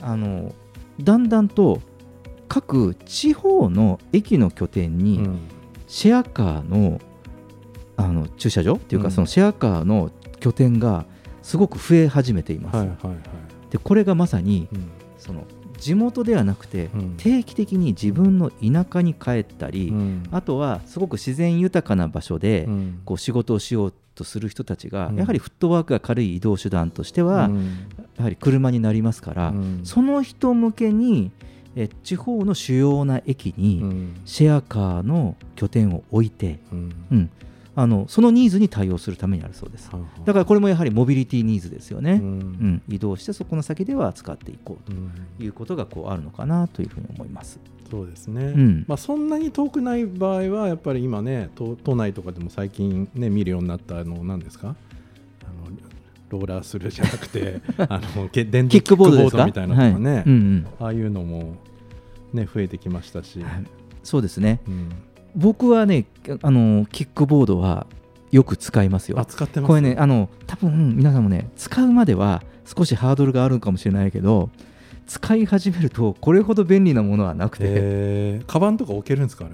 [0.00, 0.52] あの
[1.00, 1.80] だんだんと
[2.48, 5.38] 各地方の駅の拠点うにん。
[5.86, 7.00] シェアカーの
[7.98, 9.12] あの駐車場っていうか、うん。
[9.12, 11.04] そのシェアカーの拠点が
[11.42, 12.88] すごく増え始めています。
[13.70, 14.90] でこれがまさにうん。
[15.18, 15.44] その
[15.78, 17.14] 地元ではなくて、うん。
[17.18, 20.22] 定期的に自分の田舎に帰ったり、うん。
[20.30, 23.00] あとはすごく自然豊かな場所で、うん。
[23.04, 25.16] こう仕事をしようとする人たちが、うん。
[25.16, 27.88] やはりフットワークが軽い移動手段としては、うん。
[28.16, 29.80] やはり車になりますから、うん。
[29.84, 31.32] その人向けに
[31.76, 34.20] え地方の主要な駅にうん。
[34.24, 36.94] シェアカーの拠点を置いて、うん。
[37.10, 37.30] うん
[37.80, 39.88] あのそのニーズに対応するためにあるそうです。
[40.24, 42.14] だからこれもやはりモビリティニーズですよね。
[42.14, 42.38] ううん。
[42.40, 45.12] ん移動してそこの先では使っていこううん。
[45.38, 47.60] ということがこうあるのかなというふうに思います。
[47.88, 48.84] そうですね、うん。
[48.88, 54.74] まあ、そんなに遠くない場合はやっぱり今ね都都内とかでも最近ね見るようになったあの何ですか？
[55.44, 55.70] あの
[56.30, 60.22] ローラーするじゃなくて あのけ電動キックボードみたいなのとかね、はい。
[60.26, 60.66] うんうん。
[60.80, 61.54] ああいうのも
[62.32, 63.64] ね増えてきましたし、はい。
[64.02, 64.60] そうですね。
[64.66, 64.88] うん
[65.36, 66.06] 僕はね
[66.42, 67.86] あのキックボードは
[68.30, 69.18] よく使いますよ。
[69.18, 69.24] あ。
[69.24, 69.68] 使ってます？
[69.68, 74.50] これねあの多分皆さんもね使うまでは少しハードルがあるかもしれないけど
[75.06, 79.48] 使い始めるとこれほど便利なものはなくて、えー、カバンとか置けるんですかあ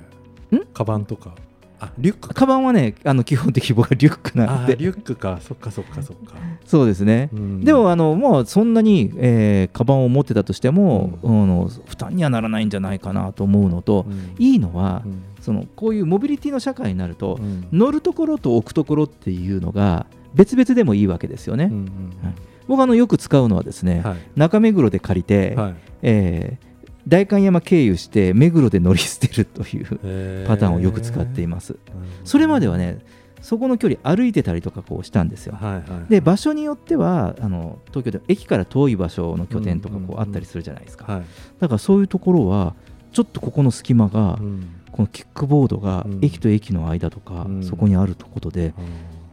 [0.51, 0.65] れん？
[0.67, 1.35] カバンとか。
[1.81, 2.29] あリュック。
[2.29, 4.77] かカバンはねあの基本的に僕はリュックなあんで。
[4.77, 5.39] リュックか。
[5.41, 7.65] そっかそっかそっか、そうですね、うん。
[7.65, 14.35] でもあのもうそんなに、えーカバンを持ってたとしても、あの負担にはならないんじゃないかなと思うのと、うん。
[14.39, 17.69] いいのは、うんそのこういうモビリティの社会になると、うん。
[17.71, 21.65] 乗るところと置くところっていうのが別々でもいいわけですよね。
[21.65, 21.85] うんうん
[22.23, 22.35] はい。
[22.67, 24.17] 僕あのよく使うのはですね、はい。
[24.37, 25.75] 中目黒で借りて、はい。
[26.03, 26.75] えー
[27.07, 31.77] 代官山経由して目黒で乗り捨てるというパターンをよく使っています。
[32.25, 33.01] それまではね
[33.43, 35.55] そこの距離歩いてたりとかこうしたんですよ。
[35.55, 41.13] はいはいで場所によってはあの東京で駅から遠い場所の拠点とかうんうんうこうんあったりするじゃないですか。
[41.13, 41.25] はい。
[41.61, 42.75] だからそういうところは
[43.13, 46.25] ちょっとここの隙間が、うんこのキックボードがうん。
[46.25, 47.63] 駅と駅の間とか、うん。
[47.65, 48.75] そこにあるとことで、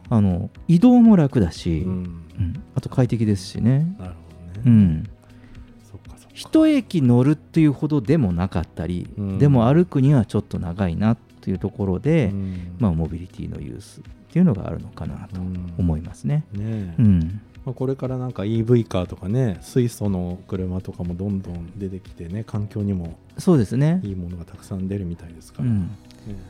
[0.08, 1.92] ああの移動も楽だし、ーうん。
[1.94, 1.98] う
[2.42, 2.62] ん。
[2.74, 3.94] あと快適ですしね。
[3.96, 5.10] なるほどね、うん、
[6.34, 9.38] 一駅乗るっていうほどでもなかったり、うん。
[9.38, 12.76] でも歩くにはちょっと長いなっていうところで、うん。
[12.80, 14.02] まあ、モビリティのユースっ
[14.32, 15.40] ていうのがあるのかなと
[15.78, 16.44] 思いますね。
[16.52, 16.94] ねえ。
[16.98, 25.88] うんまあ、これからなんか EV カーとかね水素の車とかもどんどん出てきてね環境にもそうですね、いいものがたくさん出るみたいですから、うん、ね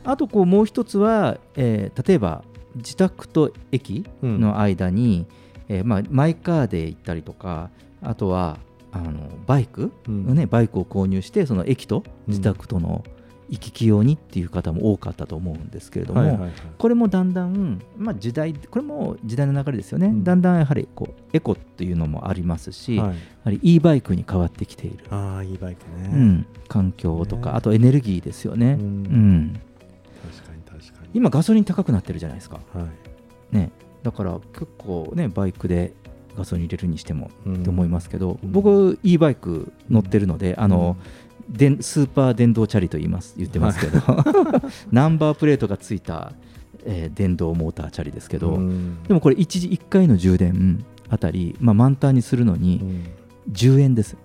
[0.05, 2.45] あとこうもう一つは、えー例えば
[2.77, 5.27] 自宅と駅の間に、
[5.69, 7.71] えーまあ、マイカーで行ったりとか
[8.03, 8.59] あとは
[8.93, 10.35] あのバイク、うん。
[10.35, 13.05] ね、バイクを購入してその駅と自宅との
[13.53, 16.51] 行き来用にっていう方も多かったと思うんですけれども、はいはいはい。
[16.79, 20.25] これもだんだん、まあ、時代これも時代の流れですよね、うん。
[20.25, 23.09] だんだんやはりこうエコっていうのもありますし、はい。
[23.11, 27.57] やはり e バイクに変わってきている、ああいいバイクね、うん、環境とか、ね。
[27.59, 28.83] あとエネルギーですよね、うん。
[28.83, 29.61] うん。
[30.33, 31.11] 確かに確かに。
[31.13, 32.87] 今ガソリン高くなってるじゃないですか、は
[33.53, 33.55] い。
[33.55, 33.71] ね、
[34.03, 35.93] だから結構ねバイクで
[36.39, 38.51] ガソリン入れるにしてもうんって思いますけど、うん。
[38.51, 41.05] 僕 e バイク乗ってるので、あのでん
[41.81, 44.01] スーパー電動チャリと言います言ってますけど、
[44.91, 46.33] ナンバープレートがついた、
[46.85, 49.03] えー電動モーターチャリですけど、うん。
[49.05, 53.05] でもこれ一時1回の充電あたり、まあ、満タンにするのうにん。
[53.53, 54.17] 10円です、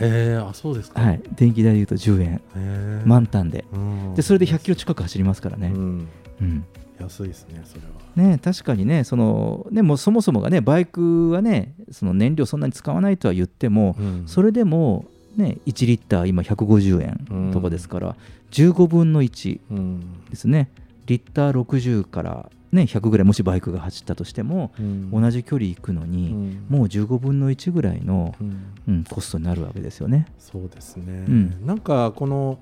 [0.00, 2.40] えー、あそうですか、はい、電気代でいうと10円。
[2.56, 3.06] へー。
[3.06, 3.64] 満タンで。
[3.72, 4.14] うん。
[4.14, 6.08] でそれで100キロ近く走りますからね、うん。
[6.40, 6.64] うん。
[7.00, 8.28] 安いですねそれは。
[8.28, 14.22] ね、確かにねそのねもうそもそもがねバイクはねその燃料そんなに使わないとは言っても、うん。
[14.26, 15.04] それでも
[15.36, 18.16] ね、1リッター今150円とかですから、
[18.50, 20.00] 15分の1うん。
[20.30, 20.68] ですね。
[21.06, 25.10] リッター60から、ね、100ぐらいもしバイクが走ったとしても、うん。
[25.10, 26.66] 同じ距離行くのに、うん。
[26.68, 28.64] もう15分の1ぐらいの、うん。
[28.88, 30.26] うん、コストになるわけですよね。
[30.38, 31.66] そうですね、うん。
[31.66, 32.58] なんかこの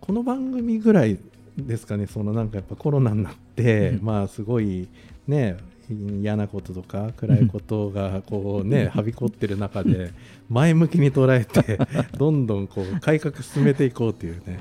[0.00, 1.18] この番組ぐらい
[1.56, 2.06] ですかね。
[2.06, 4.04] そのなんかやっぱコロナになって、うん。
[4.04, 4.88] まあすごい
[5.26, 5.56] ね
[5.90, 10.12] 嫌なこととか暗いことがこうね はびこってる中で
[10.48, 11.78] 前向きに捉えて
[12.16, 14.60] どんどんこう改革進めていこうっていうね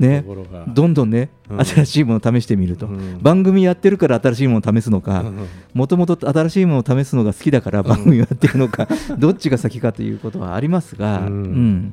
[0.00, 0.24] ね
[0.68, 1.64] どんどんね、うん。
[1.64, 3.18] 新しいものを試してみると、うん。
[3.20, 5.46] 番組やってるから新しいものを試すのかうん。
[5.74, 11.92] もともと新しいものを試すのが好きだから番組をやってるのか、 どっちが先かということはありますが、うん。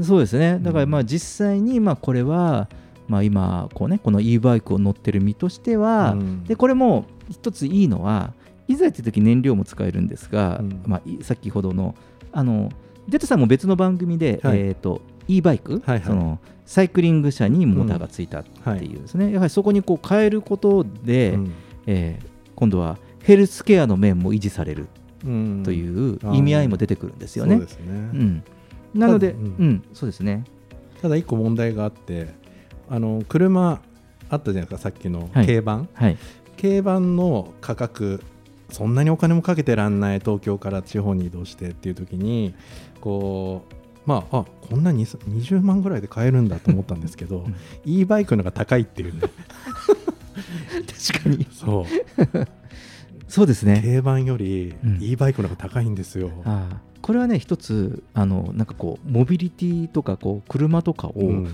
[0.00, 0.60] そうですね。
[0.62, 0.90] だからうん。
[0.90, 2.68] まあ実際にまあこれは、
[3.08, 6.44] まあ、今こう、ね、この e バイクを乗ってる身としては、うん。
[6.44, 8.32] でこれも一ついいのは
[8.68, 10.82] いざっていう時燃料も使えるんですが、うん。
[10.86, 11.94] まあ、い先ほどの
[12.32, 12.70] あの
[13.08, 14.58] デトさんも別の番組で、はい。
[14.58, 16.02] えー、と e バイク、はいはい。
[16.02, 21.50] そのサイクリング車にモーターがついたっていうですね、やはりそこにこう変えることで、に、
[21.86, 24.88] えー今度はヘルスケアの面も維持される
[25.24, 25.62] うん。
[25.62, 27.56] という意味合いも出てくるんですよね。
[27.56, 28.44] そうですね、うん、
[28.94, 29.70] なので、ううん。
[29.70, 30.44] んそうですね。
[31.02, 32.34] ただ一個問題があって
[32.88, 33.80] あの車
[34.28, 35.46] あったじゃないですかさっきのはい。
[35.46, 36.18] 軽バン、はい、
[36.60, 38.22] 軽バンの価格
[38.70, 42.54] そんなにお金もかけてらんない東京から地方に移動してっていう時に
[43.00, 43.74] こう
[44.06, 47.56] まああこんなに20万ぐらいで買えるんだと思ったんですけど、うん。
[47.84, 49.20] e バイクのが高いっていうね。
[51.10, 51.46] 確かに。
[51.52, 51.84] そう。
[53.28, 53.80] そうですね。
[53.84, 54.98] 軽バンよりうん。
[55.00, 61.46] e バイクのが高いんですよ、あーこれはね一つあのなんかこうモビリティとかこう車とかを,、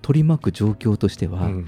[0.00, 1.66] 取り巻く状況としては、うん。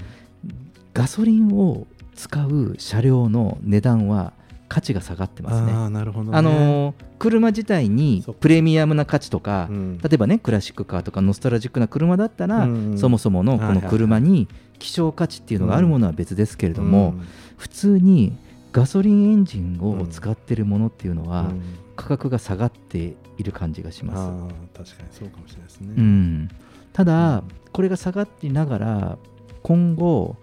[0.93, 4.31] ガソリンを使う車両の値段は
[4.69, 5.73] 価値が下がってますね。
[5.73, 5.89] あ
[6.31, 6.37] ね。
[6.37, 9.97] あのー車自体にプレミアムな価値とか、うん。
[9.97, 12.97] 例えばねクラシックカーとかノスタルジックな車だったら、うんうん。
[12.97, 14.47] そもそものこの車に
[14.79, 17.27] 希少価値っていうのがあるものは別ですけれども、うん。
[17.57, 18.33] 普通に
[18.75, 21.61] ガソリンエンジンを使ってるものっていうのは、うん。
[21.95, 24.53] 価格が下がっている感じがします。
[24.77, 26.49] 確かにそうかもしれないですね、うん、
[26.91, 27.43] ただ、うん。
[27.71, 29.17] これが下がっていながら
[29.63, 30.35] 今後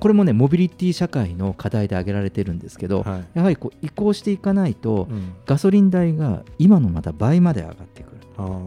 [0.00, 3.24] これもねモビリティ社会の課題で挙げられてるんですけど、はい。
[3.32, 5.32] やはりこう移行していかないと、うん。
[5.46, 8.18] ガソリン代が今のまた倍まで上がってくる。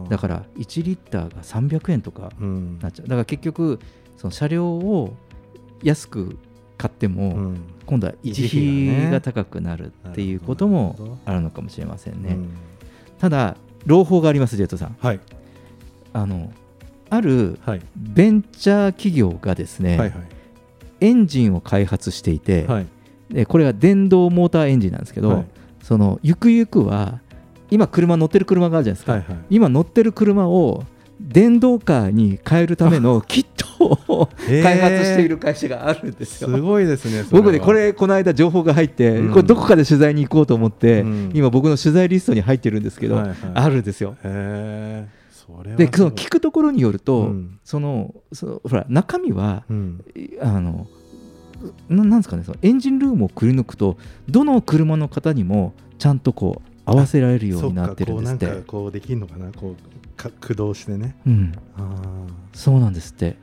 [0.08, 2.80] だから1リッターが300円とかうん。
[2.80, 3.06] なっちゃう。
[3.06, 3.78] だから結局
[4.16, 5.14] その車両を
[5.84, 6.38] 安く
[6.76, 8.46] 買っても、うん今度は維持
[8.98, 12.30] 費が高くなるっていうこともあるのかもしれませんね。
[12.30, 12.48] うん。
[13.18, 13.56] ただ
[13.86, 14.96] 朗報がありますジェットさん。
[15.00, 15.20] はい。
[16.12, 16.52] あの
[17.08, 17.80] あるはい。
[17.96, 20.26] ベンチャー企業がですね、はいはい。
[21.00, 22.86] エンジンを開発していて、はい。
[23.30, 25.46] でこれが電動モーターエンジンなんですけど、はい。
[25.82, 27.20] そのゆくゆくは
[27.70, 29.36] 今車乗ってる車があるじゃないですか、はいはい。
[29.50, 30.84] 今乗ってる車を
[31.20, 36.50] 電動カーに変えるためのキットを開発している会社があるんですよ。
[36.50, 39.30] すごいですね僕ねこれこの間情報が入って、うん。
[39.30, 41.30] これどこかで取材に行こうと思って、うん。
[41.34, 43.36] 今僕の取材リストに入ってるんですけど、はいはい。
[43.54, 44.16] あるんですよ。
[44.22, 47.60] でそのす聞くところによると、うん。
[47.64, 49.64] そのそのほら中身は
[50.40, 50.86] あの
[51.88, 53.96] ななんですかねそのエンジンルームをくり抜くと
[54.28, 58.46] どの車の方にもちゃんとこう合わせられるようになってるんですって。
[58.46, 61.16] そっかこうなんかこうできるのかなこうか駆動してね。
[61.26, 63.36] うん、あそうなんですって。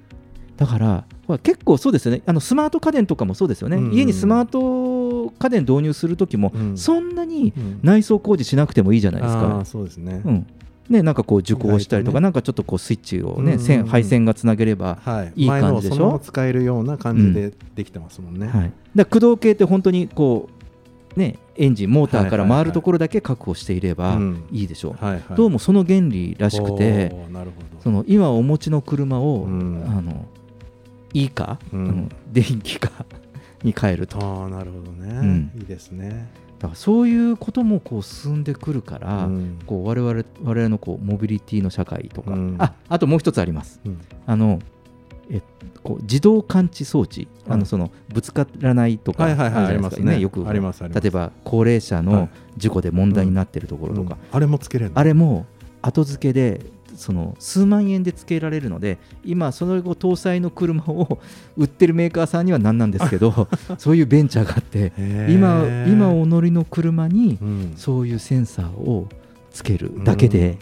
[0.55, 1.05] だから
[1.39, 2.21] 結構そうですよね。
[2.25, 3.85] あのスマート家電とかもそうですよね、うん。
[3.85, 6.77] うん家にスマート家電導入する時も、うん。
[6.77, 9.65] そんなに内装工事しなくてもいいじゃないですあかー。
[9.65, 10.21] そうですね。
[10.23, 10.47] うん。
[10.89, 12.23] ね、なんかこう受講したりとか、ね。
[12.23, 13.71] なんかちょっとこうスイッチをね、うん。
[13.71, 15.33] うんう配線がつなげれば、はい。
[15.43, 15.97] いい感じでしょ？
[15.97, 18.47] 前のをそのまま使えるような感じでできてますもんね。
[18.47, 20.62] はい、だ駆動系って本当にこう、
[21.15, 24.43] ね、エンジンモーターから回るところだけ確保していればうん。
[24.51, 27.15] いいでしょう、どうもその原理らしくて
[27.81, 29.83] その今お持ちの車を、うん。
[29.87, 30.25] あの
[31.13, 32.09] いいか、うん。
[32.31, 33.05] 電気化
[33.63, 34.17] に変えると。
[34.17, 35.51] だかああなるほどね、うん。
[35.55, 36.27] いいですね。
[36.61, 39.59] らそういうこともこう進んでくるから、うん。
[39.65, 42.55] こう我々我々のこうモビリティの社会とか、うん。
[42.57, 43.79] ああともう一つあります。
[43.85, 44.01] うん。
[44.25, 44.59] あの
[45.29, 45.41] え
[45.83, 47.59] こう自動感知装置、あはい。
[47.59, 50.19] のそのぶつからないとかはいはいはいありますね。
[50.19, 52.05] よくあります例えば高齢者はい。
[52.05, 54.37] の事故で問題になっているところとか、うん。
[54.37, 54.99] あれもつけれるの？
[54.99, 55.45] あれも
[55.81, 56.61] 後付けで
[56.95, 61.17] その数万円で付けられるので今その後搭載の車を
[61.57, 63.47] 売ってるメーカーさんには何なんですけど
[63.79, 64.93] そういうベンチャーがあって
[65.27, 67.73] 今今お乗りの車にうん。
[67.75, 69.07] そういうセンサーを
[69.51, 70.57] つけるだけで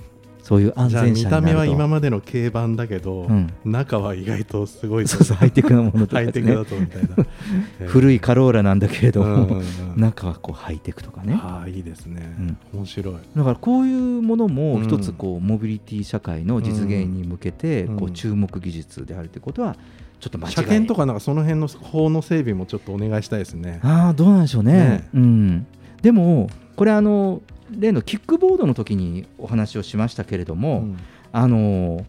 [0.52, 1.30] そういう安全車になると。
[1.30, 3.54] た目は今までの軽バンだけど、うん。
[3.64, 7.10] 中は意外とすごいそうそうハイテクなものとかハイテクですねだとみたいな。
[7.80, 9.64] えー古いカローラなんだけれども、うんうんうん。
[9.96, 11.40] 中はこうハイテクとかね。
[11.42, 12.36] ああいいですね、
[12.74, 13.16] 面白い。
[13.34, 17.98] だからこういうものもうん一つこうモビリティ社会の実現に向けてうん。
[17.98, 19.78] こう注目技術であるということは
[20.20, 20.54] ちょっと間違い。
[20.56, 25.68] 車検とかなんかその辺の法の整備もちょっとお願いしたいですねああどうなんでしょうねねうん、
[26.02, 27.42] でもこれあの
[27.72, 30.86] 例のキックボードの時にお話をしましたけれども、
[31.32, 32.06] あの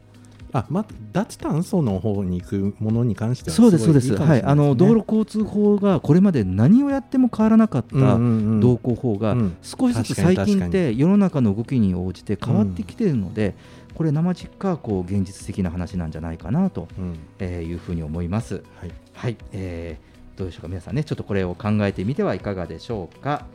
[0.54, 4.14] あま脱炭素の方に行くものに関してはそうですそうです。
[4.14, 4.42] はい。
[4.42, 8.20] あの道路交通法がこれまで何をやっても変わらなかったうんうんう
[8.56, 9.56] ん道交法がうん。
[9.62, 13.54] 少しずつ最近って世の中の動きに応じて変わってきているので、
[13.94, 17.18] これ生実家こう現実的な話なんじゃないかなと、うん。
[17.38, 18.62] えーいうふうに思います。
[18.78, 19.36] はい、はい。
[19.52, 20.68] えーどうでしょうか。
[20.68, 23.46] 皆さんねちょっとこれを考えてみてはいかがでしょうか。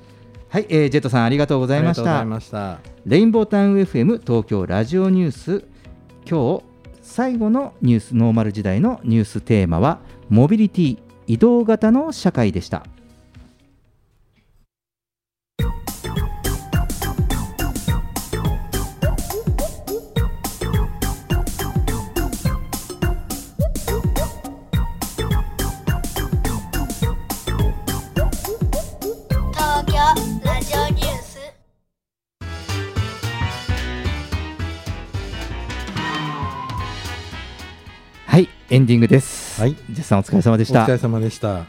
[0.50, 2.02] はい、えージェットさんありがとうございました。
[2.02, 2.66] ありがとうござい。
[2.76, 2.92] ました。
[3.06, 5.66] レインボータウン FM 東京ラジオニュース。
[6.30, 6.64] 今日
[7.02, 12.86] 最後のニュースノーマル時代のニューステーマはモビリティ移動型の社会でした
[38.70, 39.62] エンディングです。
[39.62, 39.76] はい。
[39.90, 40.84] ジェさんお疲れ様でした。
[40.84, 41.66] お疲れ様でした。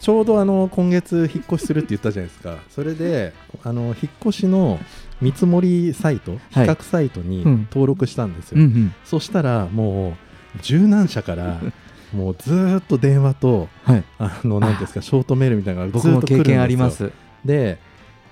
[0.00, 2.56] ちょうどあの今月引っ越しするって言ったじゃないですか。
[2.70, 3.32] それで
[3.62, 4.80] あの引っ越しの
[5.20, 6.68] 見積もりサイト比はい。
[6.68, 7.68] 較サイトにうん。
[7.70, 8.94] 登録したんですよ、うんうん。
[9.04, 10.16] そしたらも
[10.56, 11.60] う十何社から
[12.12, 14.04] もうずーっと電話と、はい。
[14.18, 16.44] あのなんですかショートメールみたいなのがずっと来るんですよ。
[16.44, 17.12] 経験あります。
[17.44, 17.78] で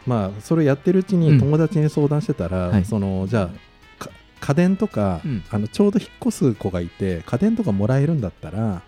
[0.08, 1.20] まあそれやってるうちうん。
[1.20, 2.84] に友達に相談してたら、はい。
[2.84, 3.52] そのじゃあか
[4.40, 5.44] 家電とか、うん。
[5.50, 8.82] あのちょうど引っ越す子がいて家電とかもらえるんだったら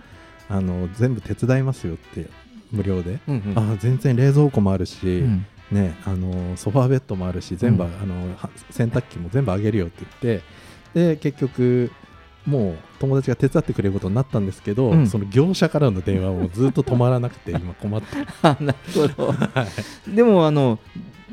[0.48, 2.26] あの全部手伝いますよって
[2.72, 3.72] 無料で、うんうん。
[3.72, 5.46] あ全然冷蔵庫もあるし、うん。
[5.70, 7.90] ね、あのソファーベッドもあるし全部、うん。
[8.02, 10.44] あのは洗濯機も全部あげるよって言って
[10.94, 11.92] で結局
[12.46, 15.06] もう友達が手伝ってくれることになったんですけど、うん。
[15.06, 19.34] その業者からの電話もずっと止まらなくて今困って なるほど。
[20.12, 20.78] でもあの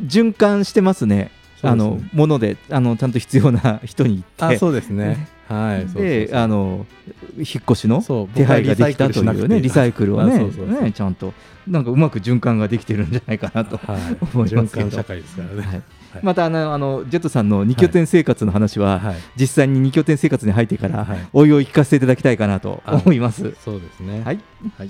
[0.06, 4.56] 循環してますねあのものであのちゃんと必要な人に行って。
[4.56, 5.28] あそうですね。
[5.48, 6.86] はいであの
[7.38, 8.04] 引っ越しの
[8.36, 11.34] 手配ができたというねリサイクルをねちゃんと。
[11.68, 14.88] なんかうまく循環ができてるんじゃないかなとは い思いますけど。
[14.88, 15.56] 循環社会ですからね。
[15.56, 15.68] はい。
[15.68, 15.84] はい。
[16.24, 19.16] またあのあのジェットさんの二拠点生活の話は、はい。
[19.36, 21.18] 実際に二拠点生活に入ってから、はい。
[21.34, 23.54] おいおい聞かせていただきたいかなと思います。
[23.66, 24.22] そうですね。
[24.24, 24.40] はい、
[24.78, 24.90] はい。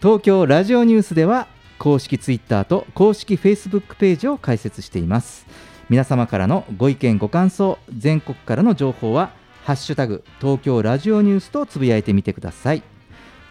[0.00, 5.46] 東京ラジオニュースでは公式ツイッターと公式フェイスブックページを開設しています
[5.88, 9.32] 皆様からのご意見ご感想全国からの情報は
[9.64, 12.82] ハッシュタグ東京ラジオニュースとつぶやいてみてください。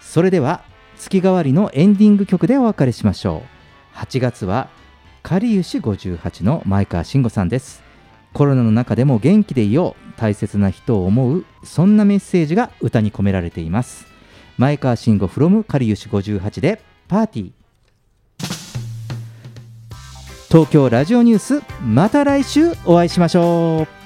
[0.01, 0.63] それでは
[0.97, 3.43] 月替わりのエンディング曲でお別れしましょ
[3.95, 3.97] う。
[3.97, 4.69] 8月は
[5.23, 7.83] かりゆし58の前川慎吾さんです。
[8.33, 14.05] コロナの中でも元気でいよう大切な人を思うそんなメッセージが歌に込められています。
[14.57, 17.56] 前川慎吾 from かりゆし58でパーティー。
[20.49, 23.96] 東京ラジオニュースまた来週お会いしましょう。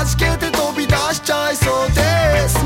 [0.00, 2.64] 弾けて飛び出しちゃいそうです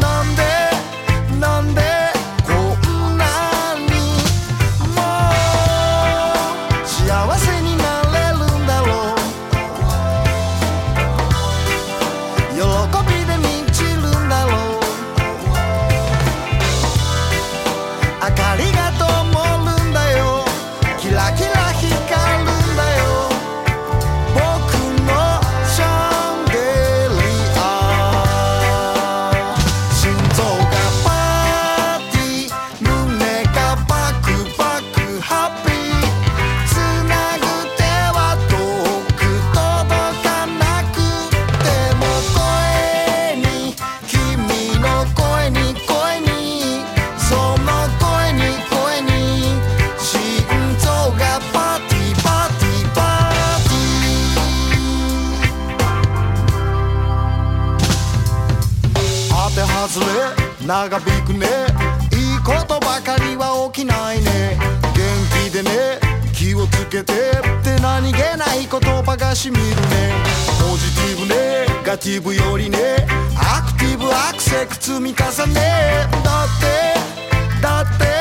[60.75, 61.47] 長引くね。
[62.11, 64.59] いいことばかりは起きないね。
[64.93, 66.01] 元気でね。
[66.33, 70.13] 気をつけてって何気ない言葉がしみるね。
[70.59, 73.07] ポジティブネガティブよりね。
[73.37, 76.09] アクティブアクセク積み重ね。
[76.25, 78.14] だってだって。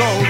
[0.00, 0.29] so